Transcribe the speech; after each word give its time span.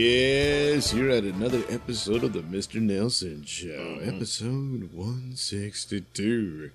Yes, 0.00 0.92
you're 0.92 1.08
at 1.08 1.24
another 1.24 1.62
episode 1.70 2.22
of 2.22 2.34
the 2.34 2.40
Mr. 2.40 2.82
Nailsin 2.82 3.46
Show, 3.48 3.98
episode 4.02 4.90
162. 4.92 6.70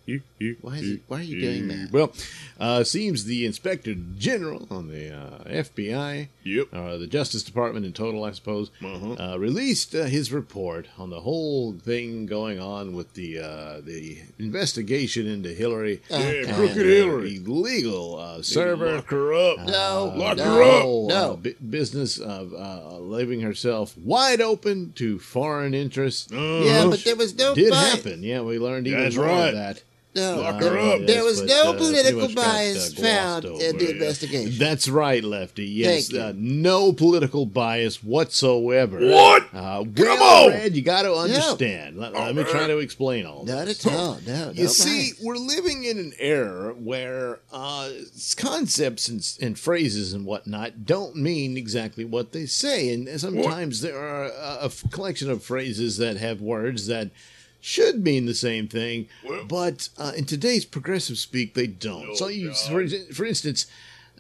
Why 0.62 0.78
is 0.78 0.90
it- 0.90 1.02
why 1.08 1.20
are 1.20 1.24
you 1.24 1.40
doing 1.40 1.68
that? 1.68 1.90
Well, 1.92 2.12
uh, 2.60 2.84
seems 2.84 3.26
the 3.26 3.46
Inspector 3.46 3.94
General 4.18 4.66
on 4.72 4.88
the 4.88 5.14
uh, 5.16 5.44
FBI, 5.48 6.30
Yep. 6.44 6.74
uh, 6.74 6.98
the 6.98 7.06
Justice 7.06 7.44
Department 7.44 7.86
in 7.86 7.94
total, 7.94 8.24
I 8.24 8.32
suppose, 8.32 8.72
Uh-huh. 8.84 9.14
uh, 9.34 9.38
released 9.38 9.94
uh, 9.94 10.06
his 10.06 10.32
report 10.32 10.88
on 10.98 11.12
the 11.12 11.20
whole 11.20 11.74
thing 11.74 12.26
going 12.26 12.60
on 12.60 12.94
with 12.96 13.14
the 13.14 13.38
uh, 13.38 13.82
the 13.82 14.18
investigation 14.40 15.28
into 15.28 15.50
Hillary. 15.54 16.02
Oh, 16.10 16.18
Yeah, 16.18 16.56
crooked 16.56 16.88
Hillary. 16.88 17.36
Illegal 17.36 18.42
server. 18.42 18.94
Lock 18.96 19.12
her 19.12 19.32
up. 19.36 19.60
No, 19.68 20.12
Lock 20.18 20.38
no, 20.38 20.44
her 20.44 20.64
up. 20.64 20.86
no. 21.08 21.38
bu- 21.40 21.54
business 21.70 22.18
of 22.18 22.52
uh, 22.56 22.98
leaving 23.12 23.42
herself 23.42 23.96
wide 23.98 24.42
open 24.42 24.94
to 24.94 25.20
foreign 25.20 25.74
interests. 25.74 26.32
Uh-huh. 26.32 26.64
Yeah, 26.66 26.86
but 26.90 27.04
there 27.04 27.16
was 27.16 27.36
no 27.36 27.54
Did 27.54 27.70
bias. 27.72 27.94
happen. 27.94 28.24
Yeah, 28.24 28.42
we 28.42 28.58
learned 28.58 28.88
even 28.88 29.02
That's 29.04 29.16
more 29.18 29.26
right. 29.26 29.50
of 29.50 29.56
that. 29.56 29.84
No, 30.14 30.42
Lock 30.42 30.60
there, 30.60 30.72
her 30.72 30.80
up. 30.80 31.08
there 31.08 31.24
was 31.24 31.40
Yes, 31.40 31.50
no 31.50 31.72
but, 31.72 31.76
uh, 31.76 31.78
pretty 31.78 31.92
political 31.94 32.22
much 32.22 32.36
got, 32.36 32.46
bias 32.46 33.00
uh, 33.00 33.02
found 33.02 33.46
over, 33.46 33.64
in 33.64 33.78
the 33.78 33.92
investigation. 33.92 34.60
That's 34.60 34.90
right, 34.90 35.24
Lefty. 35.24 35.66
Yes, 35.66 36.10
Thank 36.10 36.12
you. 36.12 36.22
uh, 36.22 36.34
no 36.36 36.92
political 36.92 37.46
bias 37.46 38.04
whatsoever. 38.04 39.00
What? 39.00 39.44
Uh, 39.54 39.84
Come 39.84 39.94
well, 39.96 40.46
on! 40.48 40.50
Red, 40.52 40.76
you 40.76 40.82
got 40.82 41.04
to 41.04 41.14
understand. 41.14 41.98
Let, 41.98 42.14
let 42.14 42.36
me 42.36 42.44
try 42.44 42.68
to 42.68 42.80
explain 42.80 43.26
all 43.26 43.46
this. 43.46 43.56
Not 43.56 43.68
at 43.70 43.88
all. 43.98 44.20
No, 44.28 44.46
no 44.48 44.52
You 44.52 44.68
see, 44.68 45.14
we're 45.24 45.38
living 45.38 45.86
in 45.86 45.98
an 45.98 46.12
era 46.20 46.74
where 46.74 47.40
uh, 47.54 47.90
concepts 48.36 49.08
and, 49.08 49.26
and 49.42 49.58
phrases 49.58 50.12
and 50.14 50.26
whatnot 50.26 50.86
don't 50.86 51.16
mean 51.16 51.56
exactly 51.56 52.04
what 52.04 52.34
they 52.34 52.46
say, 52.46 52.94
and 52.94 53.08
sometimes 53.20 53.80
there 53.80 53.98
are 53.98 54.26
a 54.26 54.70
collection 54.92 55.30
of 55.30 55.42
phrases 55.42 55.98
that 55.98 56.18
have 56.18 56.42
words 56.42 56.88
that 56.88 57.12
should 57.62 58.04
mean 58.04 58.26
the 58.26 58.34
same 58.34 58.68
thing, 58.68 59.08
Well- 59.26 59.46
but 59.46 59.88
uh, 59.98 60.12
in 60.18 60.26
today's 60.26 60.66
progressive 60.66 61.18
speak, 61.18 61.54
they 61.54 61.68
don't. 61.68 62.10
Oh, 62.10 62.16
so, 62.16 62.28
you, 62.28 62.54
for, 62.54 62.86
for 63.14 63.26
instance. 63.26 63.68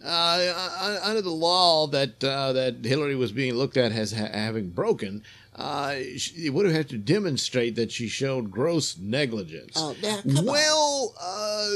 Uh, 0.03 0.51
uh, 0.57 0.99
under 1.03 1.21
the 1.21 1.29
law 1.29 1.85
that 1.85 2.23
uh, 2.23 2.51
that 2.53 2.83
Hillary 2.83 3.15
was 3.15 3.31
being 3.31 3.53
looked 3.53 3.77
at 3.77 3.91
as 3.91 4.11
ha- 4.11 4.29
having 4.33 4.69
broken, 4.69 5.21
uh, 5.55 5.93
she 6.17 6.49
would 6.49 6.65
have 6.65 6.73
had 6.73 6.89
to 6.89 6.97
demonstrate 6.97 7.75
that 7.75 7.91
she 7.91 8.07
showed 8.07 8.49
gross 8.49 8.97
negligence. 8.97 9.73
Oh, 9.75 9.95
now, 10.01 10.19
come 10.23 10.37
on. 10.39 10.45
well, 10.47 11.13
uh, 11.21 11.69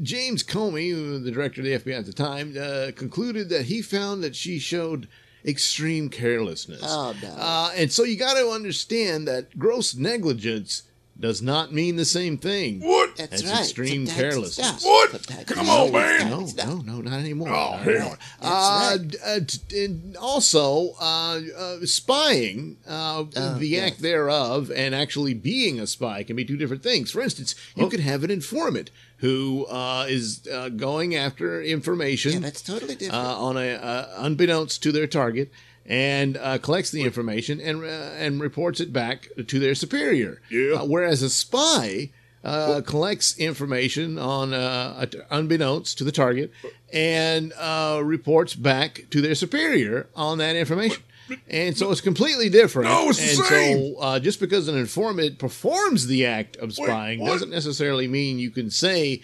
James 0.00 0.44
Comey, 0.44 0.92
the 1.24 1.30
director 1.32 1.60
of 1.60 1.64
the 1.64 1.72
FBI 1.76 1.98
at 1.98 2.06
the 2.06 2.12
time, 2.12 2.54
uh, 2.56 2.92
concluded 2.94 3.48
that 3.48 3.62
he 3.64 3.82
found 3.82 4.22
that 4.22 4.36
she 4.36 4.60
showed 4.60 5.08
extreme 5.44 6.08
carelessness. 6.08 6.82
Oh, 6.84 7.16
no. 7.20 7.30
Uh, 7.36 7.72
and 7.74 7.90
so 7.90 8.04
you 8.04 8.16
got 8.16 8.34
to 8.34 8.48
understand 8.50 9.26
that 9.26 9.58
gross 9.58 9.96
negligence 9.96 10.82
does 11.18 11.40
not 11.40 11.72
mean 11.72 11.96
the 11.96 12.04
same 12.04 12.36
thing. 12.36 12.80
What? 12.80 13.16
That's 13.16 13.30
That's 13.42 13.44
right. 13.44 13.60
extreme 13.60 14.06
Sometimes 14.06 14.20
carelessness. 14.34 14.72
does. 14.72 14.84
What? 14.84 15.10
Sometimes 15.12 15.44
Come 15.46 15.68
on, 15.70 15.90
does. 15.90 16.54
man. 16.54 16.66
No, 16.66 16.74
no, 16.76 16.76
no, 16.82 17.00
not 17.00 17.18
anymore. 17.20 17.48
Oh, 17.48 17.52
Not 17.52 17.78
hell. 17.80 17.92
anymore. 17.94 18.18
That's 18.40 18.44
Uh, 18.44 18.98
right. 19.00 19.16
uh, 19.26 19.76
and 19.78 20.16
also, 20.18 20.94
uh, 21.00 21.40
uh, 21.56 21.76
spying, 21.86 22.76
uh, 22.86 23.24
Oh, 23.34 23.58
the 23.58 23.66
yes. 23.68 23.92
act 23.92 24.02
thereof, 24.02 24.70
and 24.74 24.94
actually 24.94 25.34
being 25.34 25.80
a 25.80 25.86
spy 25.86 26.22
can 26.22 26.36
be 26.36 26.44
two 26.44 26.56
different 26.56 26.82
things. 26.82 27.10
For 27.10 27.22
instance, 27.22 27.54
you 27.74 27.88
could 27.88 28.00
have 28.00 28.22
an 28.22 28.30
informant 28.30 28.90
who 29.18 29.64
uh, 29.70 30.04
is 30.08 30.46
uh, 30.52 30.68
going 30.68 31.14
after 31.14 31.62
information 31.62 32.32
Yeah, 32.32 32.38
that's 32.40 32.60
totally 32.62 32.94
different. 32.94 33.24
uh, 33.24 33.38
on 33.40 33.56
a 33.56 33.72
uh, 33.76 34.08
unbeknownst 34.18 34.82
to 34.82 34.92
their 34.92 35.06
target 35.06 35.50
and 35.88 36.36
uh, 36.36 36.58
collects 36.58 36.90
the 36.90 37.02
information 37.02 37.60
and 37.60 37.82
uh, 37.82 37.86
and 37.86 38.40
reports 38.40 38.80
it 38.80 38.92
back 38.92 39.28
to 39.46 39.58
their 39.58 39.74
superior. 39.74 40.40
Yeah. 40.50 40.74
Uh, 40.74 40.84
whereas 40.84 41.22
a 41.22 41.30
spy 41.30 42.10
uh, 42.44 42.80
collects 42.82 43.36
information 43.38 44.18
on 44.18 44.52
uh, 44.52 45.06
unbeknownst 45.30 45.98
to 45.98 46.04
the 46.04 46.12
target 46.12 46.50
and 46.92 47.52
uh, 47.58 48.00
reports 48.04 48.54
back 48.54 49.04
to 49.10 49.20
their 49.20 49.34
superior 49.34 50.08
on 50.14 50.38
that 50.38 50.56
information. 50.56 51.02
And 51.48 51.76
so 51.76 51.90
it's 51.90 52.00
completely 52.00 52.48
different. 52.48 52.88
No, 52.88 53.08
it's 53.10 53.18
the 53.18 53.42
same. 53.42 53.94
so 53.96 54.00
uh, 54.00 54.20
just 54.20 54.38
because 54.38 54.68
an 54.68 54.76
informant 54.76 55.40
performs 55.40 56.06
the 56.06 56.24
act 56.24 56.56
of 56.58 56.72
spying 56.72 57.18
what? 57.18 57.30
doesn't 57.30 57.50
necessarily 57.50 58.06
mean 58.06 58.38
you 58.38 58.50
can 58.50 58.70
say 58.70 59.22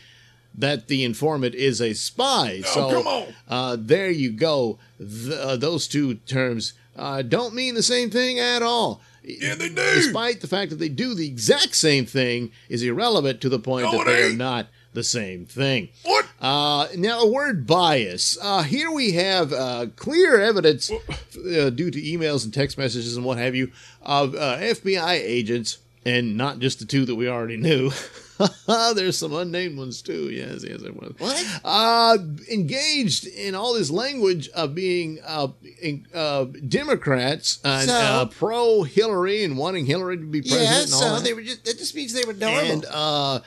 that 0.54 0.88
the 0.88 1.04
informant 1.04 1.54
is 1.54 1.80
a 1.80 1.94
spy. 1.94 2.60
so 2.64 2.90
come 2.90 3.06
on. 3.06 3.26
Uh, 3.48 3.76
there 3.78 4.10
you 4.10 4.30
go. 4.30 4.78
Th- 4.98 5.38
uh, 5.38 5.56
those 5.56 5.88
two 5.88 6.14
terms 6.14 6.74
uh, 6.96 7.22
don't 7.22 7.54
mean 7.54 7.74
the 7.74 7.82
same 7.82 8.10
thing 8.10 8.38
at 8.38 8.62
all. 8.62 9.00
Yeah, 9.24 9.54
they 9.54 9.68
do. 9.68 9.74
Despite 9.74 10.40
the 10.40 10.48
fact 10.48 10.70
that 10.70 10.78
they 10.78 10.88
do 10.88 11.14
the 11.14 11.26
exact 11.26 11.76
same 11.76 12.06
thing, 12.06 12.50
is 12.68 12.82
irrelevant 12.82 13.40
to 13.42 13.48
the 13.48 13.58
point 13.58 13.84
No, 13.84 13.98
that 13.98 14.06
they 14.06 14.24
are 14.24 14.32
not 14.34 14.66
the 14.94 15.04
same 15.04 15.46
thing. 15.46 15.88
What? 16.02 16.26
Uh, 16.40 16.88
now, 16.96 17.20
a 17.20 17.30
word 17.30 17.66
bias. 17.66 18.36
Uh, 18.42 18.62
here 18.62 18.90
we 18.90 19.12
have 19.12 19.52
uh, 19.52 19.86
clear 19.96 20.40
evidence, 20.40 20.90
uh, 20.90 21.70
due 21.70 21.90
to 21.90 22.02
emails 22.02 22.44
and 22.44 22.52
text 22.52 22.76
messages 22.76 23.16
and 23.16 23.24
what 23.24 23.38
have 23.38 23.54
you, 23.54 23.70
of 24.02 24.34
uh, 24.34 24.56
FBI 24.58 25.12
agents, 25.14 25.78
and 26.04 26.36
not 26.36 26.58
just 26.58 26.80
the 26.80 26.84
two 26.84 27.04
that 27.04 27.14
we 27.14 27.28
already 27.28 27.56
knew. 27.56 27.90
There's 28.94 29.18
some 29.18 29.32
unnamed 29.34 29.78
ones 29.78 30.02
too. 30.02 30.30
Yes, 30.30 30.64
yes, 30.68 30.80
there 30.82 30.92
was. 30.92 31.12
What? 31.18 31.60
Uh, 31.64 32.18
engaged 32.50 33.26
in 33.26 33.54
all 33.54 33.74
this 33.74 33.90
language 33.90 34.48
of 34.50 34.74
being 34.74 35.18
uh, 35.26 35.48
in, 35.80 36.06
uh, 36.14 36.44
Democrats 36.66 37.58
and 37.64 37.88
So? 37.88 37.94
uh, 37.94 38.24
pro 38.26 38.82
Hillary 38.82 39.44
and 39.44 39.56
wanting 39.56 39.86
Hillary 39.86 40.16
to 40.18 40.24
be 40.24 40.40
president. 40.42 40.68
yeah, 40.70 40.82
and 40.84 40.92
all 40.92 41.00
so 41.00 41.14
that 41.16 41.24
they 41.24 41.32
were 41.34 41.42
just, 41.42 41.64
that 41.64 41.78
just 41.78 41.94
means 41.94 42.12
they 42.12 42.24
were 42.24 42.32
normal. 42.32 42.58
and 42.70 42.84
uh, 42.90 43.40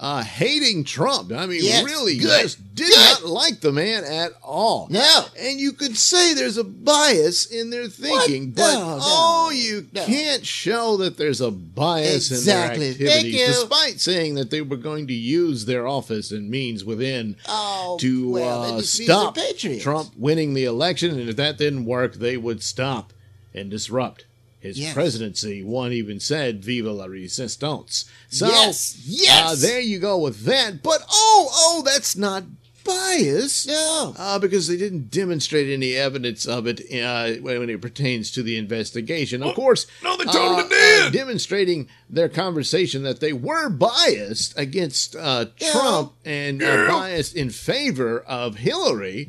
uh, 0.00 0.22
hating 0.22 0.84
Trump. 0.84 1.32
I 1.32 1.46
mean, 1.46 1.60
Yes, 1.64 1.84
really, 1.84 2.16
good, 2.18 2.42
just 2.42 2.74
did 2.76 2.88
good. 2.88 2.96
not 2.96 3.24
like 3.26 3.60
the 3.60 3.72
man 3.72 4.04
at 4.04 4.30
all. 4.42 4.86
No. 4.90 5.24
and 5.36 5.58
you 5.58 5.72
could 5.72 5.96
say 5.96 6.34
there's 6.34 6.56
a 6.56 6.62
bias 6.64 7.46
in 7.46 7.70
their 7.70 7.88
thinking, 7.88 8.52
but 8.52 8.74
No, 8.74 8.80
no, 8.96 8.98
oh, 9.02 9.50
you 9.52 9.88
no. 9.92 10.04
can't 10.06 10.46
show 10.46 10.96
that 10.98 11.16
there's 11.16 11.40
a 11.40 11.50
bias 11.50 12.30
Exactly. 12.30 12.90
in 12.92 12.98
their 12.98 13.08
activities, 13.08 13.46
despite 13.46 14.00
saying 14.00 14.36
that 14.36 14.50
they 14.50 14.62
were 14.62 14.76
going 14.76 15.08
to 15.08 15.14
use 15.14 15.64
their 15.64 15.86
office 15.88 16.30
and 16.30 16.48
means 16.48 16.84
within 16.84 17.34
Oh, 17.48 17.96
to 18.00 18.30
well, 18.30 18.62
uh, 18.62 18.80
just 18.80 19.00
means 19.00 19.08
they're 19.08 19.54
stop. 19.58 19.80
Trump 19.82 20.12
winning 20.16 20.54
the 20.54 20.64
election, 20.64 21.18
and 21.18 21.28
if 21.28 21.34
that 21.36 21.58
didn't 21.58 21.86
work, 21.86 22.14
they 22.14 22.36
would 22.36 22.62
stop 22.62 23.12
and 23.52 23.68
disrupt 23.68 24.26
his 24.60 24.78
Yes. 24.78 24.94
presidency. 24.94 25.62
One 25.62 25.92
even 25.92 26.20
said, 26.20 26.64
"Viva 26.64 26.90
la 26.92 27.04
resistance." 27.06 28.04
So, 28.30 28.46
Yes, 28.48 28.96
yes. 29.04 29.44
uh, 29.52 29.54
there 29.66 29.80
you 29.80 29.98
go 29.98 30.18
with 30.18 30.44
that. 30.44 30.82
But 30.82 31.02
oh, 31.10 31.48
oh, 31.52 31.82
that's 31.84 32.16
not 32.16 32.44
bias. 32.84 33.66
No. 33.66 34.14
Uh, 34.16 34.38
because 34.38 34.66
they 34.66 34.76
didn't 34.78 35.10
demonstrate 35.10 35.68
any 35.68 35.94
evidence 35.94 36.46
of 36.46 36.66
it 36.66 36.80
uh, 37.02 37.34
when 37.42 37.68
it 37.68 37.82
pertains 37.82 38.30
to 38.30 38.42
the 38.42 38.56
investigation. 38.56 39.42
Of 39.42 39.54
course, 39.54 39.86
no, 40.02 40.16
they 40.16 40.24
totally 40.24 40.62
uh, 40.62 40.68
did. 40.68 41.02
uh, 41.06 41.10
demonstrating 41.10 41.88
their 42.08 42.30
conversation 42.30 43.02
that 43.02 43.20
they 43.20 43.34
were 43.34 43.68
biased 43.68 44.58
against 44.58 45.14
uh, 45.16 45.46
Yeah. 45.58 45.72
Trump 45.72 46.12
and 46.24 46.62
uh, 46.62 46.66
Yeah. 46.66 46.86
biased 46.88 47.36
in 47.36 47.50
favor 47.50 48.20
of 48.20 48.56
Hillary. 48.56 49.28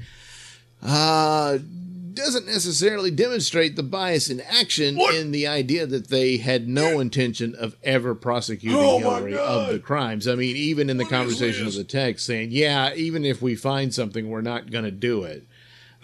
Doesn't 2.19 2.45
necessarily 2.47 3.11
demonstrate 3.11 3.75
the 3.75 3.83
bias 3.83 4.29
in 4.29 4.41
action 4.41 4.97
What? 4.97 5.15
in 5.15 5.31
the 5.31 5.47
idea 5.47 5.85
that 5.87 6.09
they 6.09 6.37
had 6.37 6.67
no 6.67 6.99
intention 6.99 7.55
of 7.55 7.75
ever 7.83 8.13
prosecuting 8.13 8.77
Oh, 8.77 8.99
Hillary 8.99 9.37
of 9.37 9.67
the 9.69 9.79
crimes. 9.79 10.27
I 10.27 10.35
mean, 10.35 10.55
even 10.55 10.89
in 10.89 10.97
the 10.97 11.03
What 11.05 11.11
conversation 11.11 11.65
of 11.65 11.73
the 11.75 11.83
text 11.83 12.25
saying, 12.25 12.49
yeah, 12.51 12.93
even 12.93 13.25
if 13.25 13.41
we 13.41 13.55
find 13.55 13.93
something, 13.93 14.29
we're 14.29 14.41
not 14.41 14.69
going 14.69 14.83
to 14.85 14.91
do 14.91 15.23
it. 15.23 15.47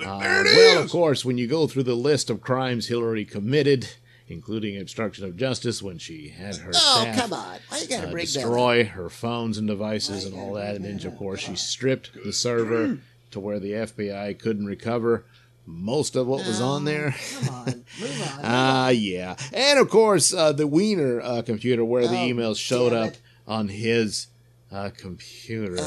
Uh, 0.04 0.20
there 0.20 0.42
it 0.42 0.48
is. 0.48 0.56
well, 0.58 0.84
of 0.84 0.90
course, 0.90 1.24
when 1.24 1.38
you 1.38 1.48
go 1.48 1.68
through 1.68 1.84
the 1.84 1.96
list 1.96 2.30
of 2.30 2.42
crimes 2.42 2.88
Hillary 2.88 3.24
committed, 3.26 3.88
including 4.28 4.78
obstruction 4.80 5.24
of 5.26 5.38
justice 5.38 5.82
when 5.84 5.98
she 5.98 6.30
had 6.30 6.56
her 6.58 6.72
Oh, 6.74 7.02
staff 7.02 7.16
come 7.20 7.34
on. 7.34 7.60
Why 7.70 7.78
you 7.80 7.88
gotta 7.88 8.08
uh, 8.08 8.12
break 8.12 8.26
destroy 8.26 8.84
her 8.86 9.10
phones 9.10 9.58
and 9.58 9.68
devices 9.68 10.26
Why 10.26 10.32
and 10.32 10.40
all 10.40 10.54
that. 10.56 10.76
And 10.76 10.84
then, 10.84 11.06
of 11.06 11.16
course, 11.18 11.42
she 11.42 11.56
stripped 11.56 12.12
the 12.26 12.34
server 12.34 13.00
to 13.32 13.40
where 13.40 13.60
the 13.60 13.72
FBI 13.72 14.38
couldn't 14.40 14.66
recover 14.66 15.26
most 15.66 16.16
of 16.16 16.28
what 16.28 16.46
was 16.46 16.62
on 16.62 16.86
there. 16.86 17.16
Come 17.42 17.50
on, 17.56 17.66
move 18.00 18.22
on. 18.34 18.40
Ah, 18.44 18.90
yeah. 18.90 19.36
And 19.54 19.80
of 19.80 19.90
course, 19.90 20.34
uh, 20.34 20.52
the 20.52 20.68
Wiener 20.68 21.22
uh, 21.22 21.42
computer 21.42 21.84
where 21.84 22.08
the 22.08 22.16
Oh, 22.16 22.28
emails 22.28 22.58
showed 22.58 22.94
up 22.94 23.14
on 23.48 23.68
his 23.70 24.28
uh, 24.72 24.90
computer. 24.96 25.78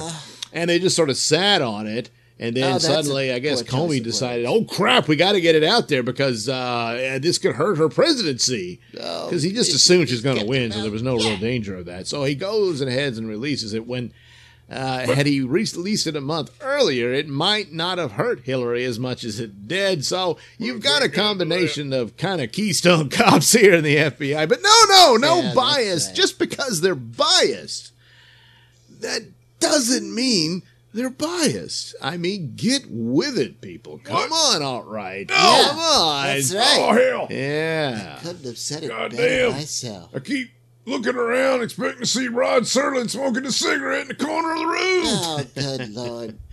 And 0.52 0.70
they 0.70 0.78
just 0.78 0.96
sort 0.96 1.10
of 1.10 1.16
sat 1.16 1.62
on 1.62 1.86
it. 1.86 2.10
And 2.40 2.56
then 2.56 2.74
Oh, 2.76 2.78
suddenly, 2.78 3.30
a 3.30 3.34
I 3.34 3.38
guess 3.40 3.64
Comey 3.64 4.00
decided, 4.02 4.46
oh 4.46 4.64
crap, 4.64 5.08
we 5.08 5.16
got 5.16 5.32
to 5.32 5.40
get 5.40 5.56
it 5.56 5.64
out 5.64 5.88
there 5.88 6.04
because 6.04 6.48
uh, 6.48 7.18
this 7.20 7.36
could 7.36 7.56
hurt 7.56 7.78
her 7.78 7.88
presidency. 7.88 8.80
Oh, 9.00 9.26
Because 9.26 9.42
he 9.42 9.52
just 9.52 9.74
assumed 9.74 10.08
she's 10.08 10.20
going 10.22 10.38
to 10.38 10.46
win, 10.46 10.70
so 10.70 10.80
there 10.82 10.90
was 10.92 11.02
no 11.02 11.18
Yeah. 11.18 11.30
real 11.30 11.38
danger 11.40 11.76
of 11.76 11.86
that. 11.86 12.06
So 12.06 12.22
he 12.22 12.36
goes 12.36 12.80
and 12.80 12.88
heads 12.90 13.18
and 13.18 13.28
releases 13.28 13.74
it. 13.74 13.88
When 13.88 14.12
uh, 14.70 15.06
had 15.14 15.26
he 15.26 15.40
released 15.40 16.06
it 16.06 16.14
a 16.16 16.20
month 16.20 16.50
earlier, 16.60 17.12
it 17.12 17.26
might 17.28 17.72
not 17.72 17.96
have 17.98 18.12
hurt 18.12 18.40
Hillary 18.40 18.84
as 18.84 18.98
much 18.98 19.24
as 19.24 19.40
it 19.40 19.66
did. 19.66 20.04
So 20.04 20.36
you've 20.58 20.82
got 20.82 21.02
a 21.02 21.08
combination 21.08 21.92
of 21.92 22.16
kind 22.18 22.40
of 22.42 22.52
Keystone 22.52 23.08
cops 23.10 23.52
here 23.52 23.74
in 23.74 23.84
the 23.84 23.96
FBI. 23.96 24.46
But 24.48 24.60
no, 24.62 24.82
no, 24.90 25.16
no 25.16 25.40
Yeah, 25.42 25.54
bias. 25.54 26.06
right. 26.08 26.14
Just 26.16 26.38
because 26.38 26.82
they're 26.82 26.94
biased, 26.94 27.92
that 29.00 29.22
doesn't 29.60 30.14
mean 30.14 30.62
they're 30.92 31.10
biased. 31.10 31.94
I 32.02 32.16
mean, 32.16 32.54
get 32.56 32.82
with 32.90 33.38
it, 33.38 33.60
people. 33.60 34.00
Come 34.04 34.32
on, 34.32 34.62
all 34.62 34.82
right. 34.82 35.26
Yeah, 35.30 35.64
Come 35.68 35.78
on. 35.78 36.26
that's 36.26 36.54
right. 36.54 36.78
Oh 36.80 36.92
hell! 36.92 37.26
Yeah. 37.30 38.16
I 38.18 38.22
Couldn't 38.22 38.44
have 38.44 38.58
said 38.58 38.84
it 38.84 38.88
God 38.88 39.12
better 39.12 39.46
damn. 39.46 39.52
myself. 39.52 40.10
I 40.14 40.18
keep 40.20 40.50
looking 40.88 41.14
around 41.16 41.62
expecting 41.62 42.00
to 42.00 42.06
see 42.06 42.28
Rod 42.28 42.62
Serling 42.64 43.10
smoking 43.10 43.44
a 43.46 43.52
cigarette 43.52 44.02
in 44.02 44.08
the 44.08 44.14
corner 44.14 44.52
of 44.52 44.58
the 44.58 44.66
room. 44.66 45.02
Oh, 45.06 45.44
good 45.54 45.90
lord. 45.90 46.30
Wow. 46.32 46.38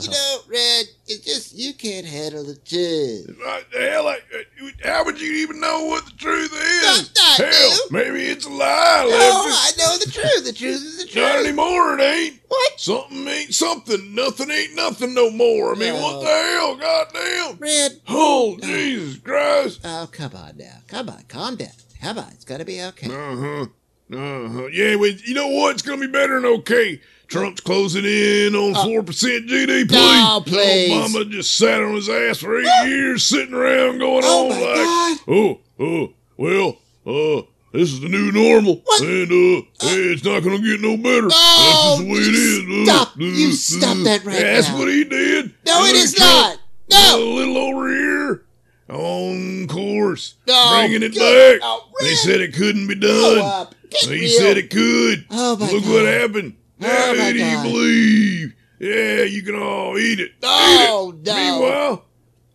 You 0.00 0.10
know, 0.10 0.38
Red, 0.46 0.84
it's 1.08 1.24
just 1.24 1.54
you 1.56 1.74
can't 1.74 2.06
handle 2.06 2.44
the 2.44 2.54
truth. 2.54 3.36
What 3.36 3.68
the 3.72 3.80
hell? 3.80 4.06
I, 4.06 4.14
uh, 4.14 4.68
how 4.84 5.04
would 5.04 5.20
you 5.20 5.32
even 5.38 5.58
know 5.60 5.86
what 5.86 6.04
the 6.04 6.12
truth 6.12 6.52
is? 6.52 6.84
Not- 6.84 7.10
not 7.18 7.52
hell, 7.52 7.70
you. 7.70 7.80
maybe 7.90 8.20
it's 8.26 8.46
a 8.46 8.48
lie, 8.48 9.06
No. 9.10 9.42
I 9.48 9.70
know 9.78 9.98
the 9.98 10.08
truth. 10.08 10.44
The 10.44 10.52
truth 10.52 10.76
is 10.76 10.98
the 10.98 11.10
truth. 11.10 11.16
Not 11.24 11.40
anymore, 11.44 11.98
it 11.98 12.00
ain't. 12.00 12.40
What? 12.46 12.78
Something 12.80 13.26
ain't 13.26 13.54
something. 13.54 14.14
Nothing 14.14 14.52
ain't 14.52 14.76
nothing 14.76 15.14
no 15.14 15.30
more. 15.32 15.72
I 15.74 15.76
mean, 15.76 15.94
No. 15.94 16.00
what 16.02 16.20
the 16.20 16.30
hell? 16.30 16.76
Goddamn. 16.76 17.58
Red. 17.58 18.00
Oh, 18.06 18.56
Jesus 18.62 19.18
Christ. 19.18 19.80
Oh, 19.84 20.08
come 20.12 20.36
on 20.36 20.58
now. 20.58 20.76
Come 20.86 21.08
on, 21.08 21.24
calm 21.26 21.56
down. 21.56 21.70
Come 22.00 22.18
on, 22.20 22.28
it's 22.30 22.44
gonna 22.44 22.64
be 22.64 22.80
okay. 22.82 23.08
Uh 23.08 23.36
huh. 23.36 23.66
Uh 24.10 24.48
huh. 24.48 24.66
Yeah, 24.66 24.94
well, 24.96 25.10
you 25.10 25.34
know 25.34 25.48
what? 25.48 25.72
It's 25.74 25.82
gonna 25.82 26.00
be 26.00 26.06
better 26.06 26.40
than 26.40 26.44
okay. 26.60 27.00
Trump's 27.28 27.60
closing 27.62 28.04
in 28.04 28.54
on 28.54 28.74
four 28.86 29.02
percent 29.02 29.48
GDP. 29.48 29.90
No, 29.92 30.42
please. 30.44 30.90
Obama 30.90 31.30
just 31.30 31.56
sat 31.56 31.80
on 31.82 31.94
his 31.94 32.08
ass 32.08 32.38
for 32.38 32.60
eight 32.60 32.88
years, 32.88 33.24
sitting 33.24 33.54
around 33.54 33.98
going 33.98 34.22
Oh, 34.24 34.44
on 34.44 34.50
like, 34.50 34.60
God. 34.60 35.18
oh, 35.28 35.60
oh, 35.80 36.12
well, 36.36 36.68
uh, 37.06 37.42
this 37.72 37.90
is 37.90 38.00
the 38.00 38.08
new 38.10 38.30
normal, 38.32 38.82
What? 38.84 39.00
and 39.00 39.30
uh, 39.32 39.62
hey, 39.80 39.96
it's 40.12 40.24
not 40.24 40.42
gonna 40.42 40.58
get 40.58 40.80
no 40.82 40.98
better. 40.98 41.28
Oh, 41.32 41.62
that's 41.64 41.82
just 41.82 41.98
the 42.02 42.12
way 42.12 42.18
it 42.18 42.34
is. 42.34 42.88
Uh, 42.90 42.92
stop. 43.04 43.08
uh, 43.16 43.20
You 43.24 43.52
stop 43.52 43.96
uh, 43.96 44.02
that 44.04 44.24
right 44.26 44.40
That's 44.42 44.68
now. 44.68 44.78
what 44.78 44.88
he 44.88 45.04
did. 45.04 45.54
No, 45.64 45.84
it 45.86 45.94
Look 45.96 46.14
Trump. 46.14 46.20
not. 46.20 46.58
No. 46.90 47.18
A 47.18 47.34
little 47.34 47.56
over 47.56 47.88
here. 47.88 48.44
On 48.92 49.66
course, 49.68 50.34
No, 50.46 50.70
bringing 50.78 51.02
it 51.02 51.14
back. 51.14 51.60
Oh, 51.62 51.88
they 52.00 52.14
said 52.14 52.40
it 52.40 52.52
couldn't 52.54 52.86
be 52.88 52.94
done. 52.94 53.68
He 54.02 54.08
real. 54.20 54.28
said 54.28 54.58
it 54.58 54.70
could. 54.70 55.24
Oh, 55.30 55.56
Look 55.58 55.84
God. 55.84 55.92
what 55.92 56.04
happened. 56.04 56.56
Oh, 56.82 56.86
How 56.86 57.14
he 57.32 57.38
God. 57.38 57.62
believe? 57.62 58.54
Yeah, 58.78 59.22
you 59.22 59.42
can 59.42 59.54
all 59.56 59.96
eat 59.98 60.20
it. 60.20 60.32
Oh, 60.42 61.12
eat 61.14 61.20
it. 61.20 61.26
no. 61.26 61.34
Meanwhile, 61.34 62.04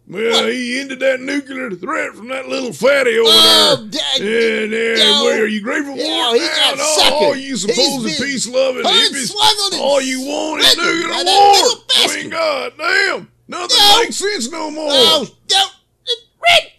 well, 0.09 0.47
he 0.47 0.79
ended 0.79 0.99
that 0.99 1.21
nuclear 1.21 1.71
threat 1.71 2.13
from 2.15 2.27
that 2.29 2.47
little 2.47 2.71
fatty 2.73 3.17
over 3.17 3.29
Oh, 3.29 3.87
there. 3.89 4.63
And, 4.63 4.73
and 4.73 4.99
No. 4.99 5.23
where 5.25 5.43
are 5.43 5.47
you 5.47 5.61
grateful 5.61 5.95
for 5.95 6.01
Yeah, 6.01 6.33
it? 6.33 6.41
he 6.41 6.47
got 6.47 6.77
No, 6.77 7.15
all 7.15 7.35
you 7.35 7.55
supposed 7.57 8.05
been 8.05 8.15
peace 8.27 8.47
loving 8.47 8.83
hippies, 8.83 9.33
all 9.79 10.01
you 10.01 10.21
want 10.21 10.61
is 10.63 10.77
nuclear 10.77 11.07
war. 11.07 11.81
I 11.95 12.15
mean, 12.15 12.29
god 12.29 12.73
damn, 12.77 13.31
nothing 13.47 13.77
No. 13.77 13.99
makes 14.01 14.17
sense 14.17 14.49
no 14.51 14.69
more. 14.71 14.87
Oh, 14.89 15.27
don't. 15.47 15.71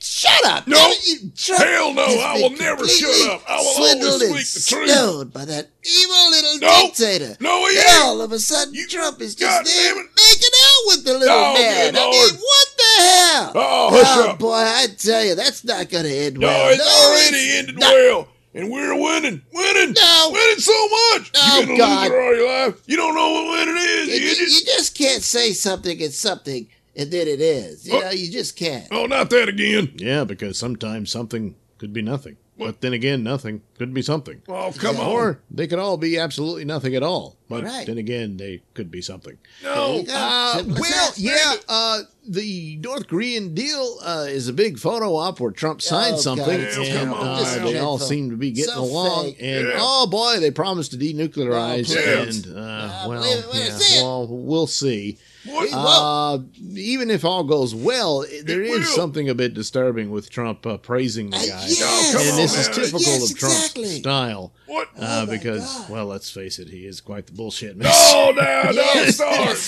Shut 0.01 0.45
up. 0.47 0.67
No. 0.67 0.93
You 1.05 1.31
Hell 1.57 1.95
no, 1.95 2.03
I 2.05 2.39
will 2.41 2.51
never 2.51 2.87
shut 2.89 3.31
up. 3.31 3.43
I 3.49 3.57
will 3.59 3.75
swindled 3.75 4.23
always 4.23 4.33
and 4.55 4.63
speak 4.65 4.87
the 4.87 4.93
truth. 4.95 5.33
by 5.33 5.45
that 5.45 5.69
evil 5.85 6.31
little 6.31 6.59
No. 6.59 6.83
dictator. 6.87 7.37
No, 7.41 7.67
he 7.69 7.77
And 7.79 7.87
ain't. 7.87 8.03
all 8.05 8.21
of 8.21 8.33
a 8.33 8.39
sudden, 8.39 8.75
You- 8.75 8.89
Trump 8.89 9.21
is 9.21 9.35
God 9.35 9.65
just 9.65 9.77
there 9.77 9.95
making 9.95 10.55
out 10.67 10.87
with 10.87 11.05
the 11.05 11.19
little 11.19 11.35
Oh, 11.37 11.55
man. 11.55 11.97
I 11.97 12.11
mean, 12.11 12.35
what 12.35 12.69
the 12.79 13.03
hell? 13.03 13.53
Oh, 13.55 13.91
hush 13.93 14.07
oh 14.27 14.29
up. 14.31 14.39
boy, 14.39 14.55
I 14.55 14.87
tell 14.99 15.25
you, 15.25 15.35
that's 15.35 15.63
not 15.65 15.89
going 15.89 16.05
to 16.05 16.13
end 16.15 16.39
No, 16.39 16.47
well. 16.49 16.69
it's 16.71 16.79
No, 16.79 16.85
already 17.09 17.37
it's 17.37 17.59
ended 17.59 17.79
not. 17.79 17.93
well. 17.93 18.29
And 18.55 18.71
we're 18.71 18.95
winning. 18.95 19.43
Winning. 19.53 19.93
No. 19.93 20.31
Winning 20.33 20.59
so 20.61 20.73
much. 20.89 21.31
Oh, 21.35 21.57
You've 21.59 21.67
been 21.69 21.75
a 21.77 21.79
God. 21.79 22.03
loser 22.11 22.21
all 22.23 22.35
your 22.35 22.67
life. 22.67 22.75
You 22.87 22.97
don't 22.97 23.15
know 23.15 23.31
what 23.31 23.59
winning 23.59 23.77
is, 23.77 24.09
You, 24.09 24.15
you 24.15 24.31
idiot. 24.33 24.49
you 24.51 24.61
just 24.65 24.97
can't 24.99 25.23
say 25.23 25.53
something 25.53 26.01
is 26.01 26.19
something 26.19 26.67
and 26.99 27.11
then 27.11 27.27
it 27.29 27.41
is. 27.41 27.87
You 27.87 27.95
Oh. 27.95 28.01
know, 28.01 28.11
you 28.11 28.31
just 28.31 28.57
can't. 28.57 28.87
Oh, 28.91 29.07
not 29.07 29.31
that 29.31 29.49
again. 29.49 29.93
Yeah, 29.97 30.25
because 30.25 30.59
sometimes 30.59 31.11
something 31.11 31.55
could 31.79 31.93
be 31.95 32.03
nothing. 32.03 32.37
But 32.59 32.81
then 32.81 32.93
again, 32.93 33.23
nothing 33.23 33.63
could 33.79 33.95
be 33.95 34.03
something. 34.03 34.43
Oh, 34.49 34.73
come 34.77 34.97
Yeah. 34.97 35.03
on. 35.03 35.09
Or 35.13 35.41
they 35.49 35.69
could 35.69 35.79
all 35.79 35.97
be 35.97 36.19
absolutely 36.19 36.65
nothing 36.65 36.97
at 36.97 37.05
all. 37.05 37.37
But 37.49 37.63
Right. 37.63 37.87
then 37.87 37.99
again, 37.99 38.37
they 38.37 38.63
could 38.75 38.91
be 38.91 39.01
something. 39.01 39.39
No. 39.63 40.01
Uh, 40.01 40.65
well, 40.67 40.75
that. 40.75 41.13
yeah, 41.17 41.55
uh, 41.69 42.01
the 42.27 42.77
North 42.83 43.07
Korean 43.07 43.55
deal 43.55 43.99
uh, 44.03 44.27
is 44.29 44.49
a 44.49 44.53
big 44.53 44.77
photo 44.81 45.15
op 45.15 45.39
where 45.39 45.53
Trump 45.53 45.81
signed 45.81 46.17
Oh, 46.17 46.21
something, 46.21 46.47
God, 46.47 46.61
it's 46.67 46.77
and 46.77 46.87
terrible. 46.87 47.15
uh, 47.15 47.65
they 47.65 47.79
all 47.79 48.01
seem 48.01 48.31
to 48.31 48.37
be 48.37 48.51
getting 48.51 48.75
So 48.75 48.83
along. 48.83 49.25
fake. 49.27 49.37
And 49.41 49.67
Yeah. 49.69 49.75
oh 49.79 50.09
boy, 50.09 50.41
they 50.41 50.51
promised 50.51 50.91
to 50.91 50.97
denuclearize, 50.97 51.95
Oh, 51.97 52.01
and 52.01 52.57
uh, 52.59 52.61
I 52.61 53.07
well, 53.07 53.21
believe 53.23 53.39
it 53.39 53.49
when 53.53 53.63
I 53.63 53.67
yeah, 53.95 54.03
well, 54.03 54.27
we'll 54.29 54.67
see. 54.67 55.17
Uh, 55.73 56.39
even 56.75 57.11
if 57.11 57.25
all 57.25 57.45
goes 57.45 57.75
well, 57.75 58.25
there 58.45 58.63
It 58.63 58.71
is 58.71 58.79
will. 58.81 58.85
something 58.97 59.29
a 59.29 59.35
bit 59.35 59.55
disturbing 59.55 60.11
with 60.11 60.31
Trump 60.31 60.67
uh, 60.67 60.77
praising 60.77 61.31
the 61.31 61.37
Uh, 61.37 61.41
guy, 61.41 61.67
yes. 61.69 62.15
Oh, 62.15 62.21
and 62.21 62.31
on, 62.31 62.37
this 62.37 62.59
is 62.59 62.67
typical 62.69 63.01
Yes, 63.01 63.31
of 63.31 63.39
Trump's 63.39 63.59
exactly. 63.59 63.85
style. 64.01 64.53
what? 64.67 64.89
Uh, 64.99 65.25
Oh, 65.27 65.31
because, 65.31 65.63
God. 65.79 65.91
well, 65.91 66.07
let's 66.07 66.31
face 66.31 66.59
it, 66.59 66.69
he 66.69 66.87
is 66.87 67.01
quite 67.01 67.27
the 67.27 67.33
bullshit 67.33 67.77
mess. 67.77 67.95
Oh, 68.15 68.33
now, 68.37 68.65
don't 68.65 68.75
Yes, 68.77 69.21